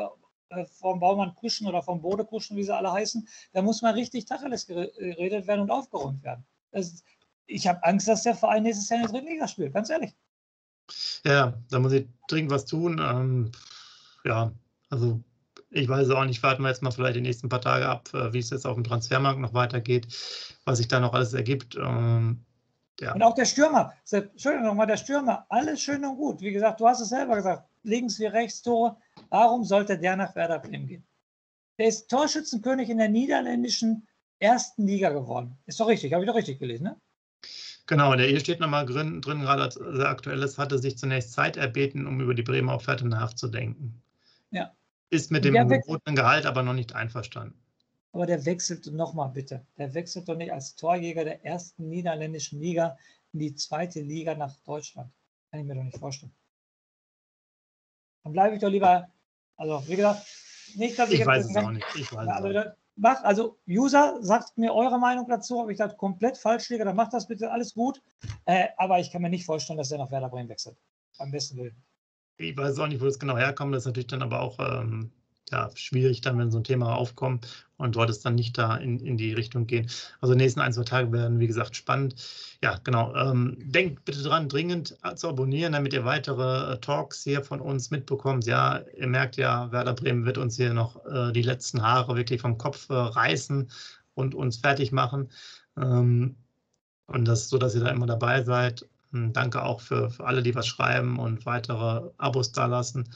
[0.71, 4.27] vom Baumann kuschen oder vom Bode kuschen, wie sie alle heißen, da muss mal richtig
[4.27, 6.45] Tacheles geredet werden und aufgeräumt werden.
[6.71, 7.03] Das,
[7.47, 10.15] ich habe Angst, dass der Verein nächstes Jahr in der dritten Liga spielt, ganz ehrlich.
[11.25, 13.01] Ja, da muss ich dringend was tun.
[13.03, 13.53] Ähm,
[14.25, 14.53] ja,
[14.91, 15.21] also
[15.71, 18.33] ich weiß auch nicht, warten wir jetzt mal vielleicht die nächsten paar Tage ab, äh,
[18.33, 20.07] wie es jetzt auf dem Transfermarkt noch weitergeht,
[20.65, 21.77] was sich da noch alles ergibt.
[21.77, 22.45] Ähm,
[23.01, 23.15] ja.
[23.15, 26.41] Und auch der Stürmer, Entschuldigung nochmal, der Stürmer, alles schön und gut.
[26.41, 28.97] Wie gesagt, du hast es selber gesagt, links wie rechts Tore.
[29.31, 31.05] Warum sollte der nach Werder Bremen gehen?
[31.79, 34.07] Der ist Torschützenkönig in der niederländischen
[34.39, 35.57] ersten Liga geworden.
[35.67, 36.97] Ist doch richtig, habe ich doch richtig gelesen, ne?
[37.87, 41.57] Genau, der hier steht nochmal drin, drin gerade als sehr aktuelles, hatte sich zunächst Zeit
[41.57, 44.01] erbeten, um über die Bremer Offerte nachzudenken.
[44.51, 44.73] Ja.
[45.11, 47.59] Ist mit dem gebotenen Gehalt aber noch nicht einverstanden.
[48.13, 49.67] Aber der wechselt nochmal bitte.
[49.79, 52.97] Der wechselt doch nicht als Torjäger der ersten niederländischen Liga
[53.33, 55.11] in die zweite Liga nach Deutschland.
[55.51, 56.33] Kann ich mir doch nicht vorstellen.
[58.25, 59.09] Dann bleibe ich doch lieber,
[59.57, 60.27] also wie gesagt,
[60.77, 61.21] nicht, dass ich.
[61.21, 61.87] Ich weiß es auch nicht.
[61.95, 65.97] Ich weiß also, es macht, also User, sagt mir eure Meinung dazu, ob ich das
[65.97, 68.01] komplett falsch liege, dann macht das bitte alles gut.
[68.45, 70.77] Äh, aber ich kann mir nicht vorstellen, dass er nach Werder Bremen wechselt.
[71.19, 71.77] Am besten Willen.
[72.39, 73.75] Ich weiß auch nicht, wo das genau herkommt.
[73.75, 75.13] Das ist natürlich dann aber auch ähm,
[75.51, 79.01] ja, schwierig dann, wenn so ein Thema aufkommt und sollte es dann nicht da in,
[79.01, 79.89] in die Richtung gehen.
[80.21, 82.15] Also die nächsten ein, zwei Tage werden, wie gesagt, spannend.
[82.63, 83.15] Ja, genau.
[83.15, 87.91] Ähm, denkt bitte dran, dringend zu abonnieren, damit ihr weitere äh, Talks hier von uns
[87.91, 88.47] mitbekommt.
[88.47, 92.41] Ja, ihr merkt ja, Werder Bremen wird uns hier noch äh, die letzten Haare wirklich
[92.41, 93.71] vom Kopf äh, reißen
[94.15, 95.29] und uns fertig machen.
[95.77, 96.37] Ähm,
[97.07, 98.87] und das so, dass ihr da immer dabei seid.
[99.13, 103.11] Und danke auch für, für alle, die was schreiben und weitere Abos da lassen.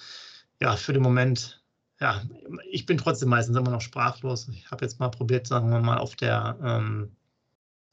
[0.61, 1.63] Ja, für den Moment
[2.01, 2.23] ja,
[2.71, 4.49] ich bin trotzdem meistens immer noch sprachlos.
[4.49, 7.17] Ich habe jetzt mal probiert, sagen wir mal, auf der, ähm,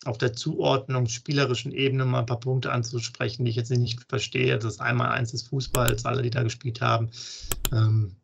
[0.05, 4.59] auf der Zuordnung spielerischen Ebene mal ein paar Punkte anzusprechen, die ich jetzt nicht verstehe.
[4.59, 7.11] Das einmal eins des Fußballs, alle, die da gespielt haben.
[7.71, 8.17] Ähm,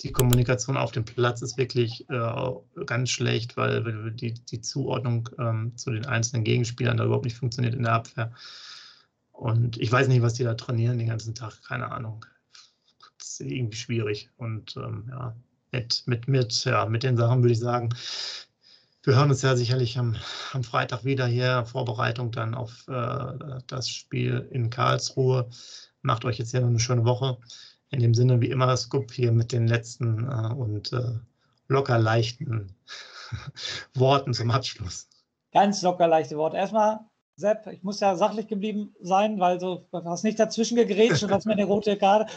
[0.00, 5.76] die Kommunikation auf dem Platz ist wirklich äh, ganz schlecht, weil die, die Zuordnung ähm,
[5.76, 8.32] zu den einzelnen Gegenspielern da überhaupt nicht funktioniert in der Abwehr.
[9.32, 12.24] Und ich weiß nicht, was die da trainieren den ganzen Tag, keine Ahnung
[13.40, 14.30] irgendwie schwierig.
[14.36, 15.36] Und ähm, ja,
[15.72, 17.90] mit, mit, mit, ja, mit den Sachen würde ich sagen,
[19.02, 20.16] wir hören uns ja sicherlich am,
[20.52, 25.48] am Freitag wieder hier, Vorbereitung dann auf äh, das Spiel in Karlsruhe.
[26.00, 27.38] Macht euch jetzt hier noch eine schöne Woche.
[27.90, 31.18] In dem Sinne, wie immer, Scoop hier mit den letzten äh, und äh,
[31.68, 32.74] locker leichten
[33.94, 35.08] Worten zum Abschluss.
[35.52, 36.56] Ganz locker leichte Worte.
[36.56, 37.00] Erstmal
[37.36, 41.46] Sepp, ich muss ja sachlich geblieben sein, weil du hast nicht dazwischen gegrätscht und hast
[41.46, 42.32] mir eine rote Karte,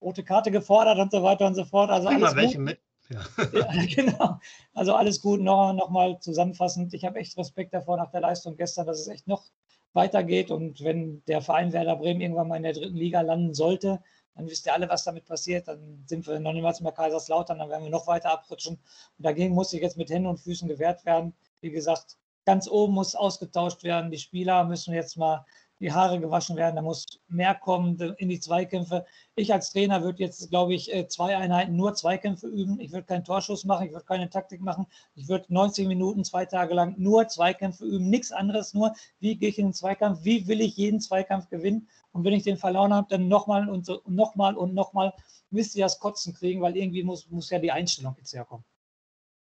[0.00, 1.90] rote Karte gefordert und so weiter und so fort.
[1.90, 2.64] Also alles welche gut.
[2.64, 2.80] mit.
[3.08, 3.20] Ja.
[3.52, 3.86] ja.
[3.94, 4.40] genau.
[4.74, 5.40] Also alles gut.
[5.40, 6.92] Noch, noch mal zusammenfassend.
[6.94, 9.44] Ich habe echt Respekt davor nach der Leistung gestern, dass es echt noch
[9.92, 10.50] weitergeht.
[10.50, 14.00] Und wenn der Verein Werder Bremen irgendwann mal in der dritten Liga landen sollte,
[14.34, 15.68] dann wisst ihr alle, was damit passiert.
[15.68, 18.76] Dann sind wir noch niemals mehr Kaiserslautern, dann werden wir noch weiter abrutschen.
[19.18, 21.34] Und dagegen muss ich jetzt mit Händen und Füßen gewehrt werden.
[21.60, 24.10] Wie gesagt, ganz oben muss ausgetauscht werden.
[24.10, 25.44] Die Spieler müssen jetzt mal
[25.82, 26.76] die Haare gewaschen werden.
[26.76, 29.04] Da muss mehr kommen in die Zweikämpfe.
[29.34, 32.78] Ich als Trainer würde jetzt, glaube ich, äh, zwei Einheiten nur Zweikämpfe üben.
[32.78, 34.86] Ich würde keinen Torschuss machen, ich würde keine Taktik machen.
[35.16, 39.48] Ich würde 90 Minuten, zwei Tage lang nur Zweikämpfe üben, nichts anderes, nur wie gehe
[39.48, 41.88] ich in den Zweikampf, wie will ich jeden Zweikampf gewinnen.
[42.12, 45.12] Und wenn ich den verloren habe, dann nochmal und so, nochmal und nochmal,
[45.50, 48.64] müsst ihr das Kotzen kriegen, weil irgendwie muss, muss ja die Einstellung jetzt herkommen.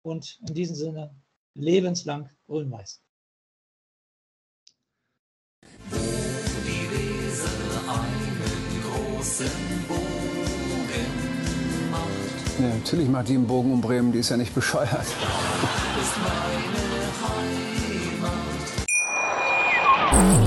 [0.03, 1.15] Und in diesem Sinne,
[1.57, 3.01] lebenslang grün-weiß.
[5.89, 5.97] Wo
[6.65, 7.49] die Weser
[7.89, 9.51] einen großen
[9.87, 11.07] Bogen
[11.91, 12.59] macht.
[12.59, 14.91] Ja, natürlich macht die einen Bogen um Bremen, die ist ja nicht bescheuert.
[14.91, 16.77] Ist meine
[20.13, 20.46] Heimat.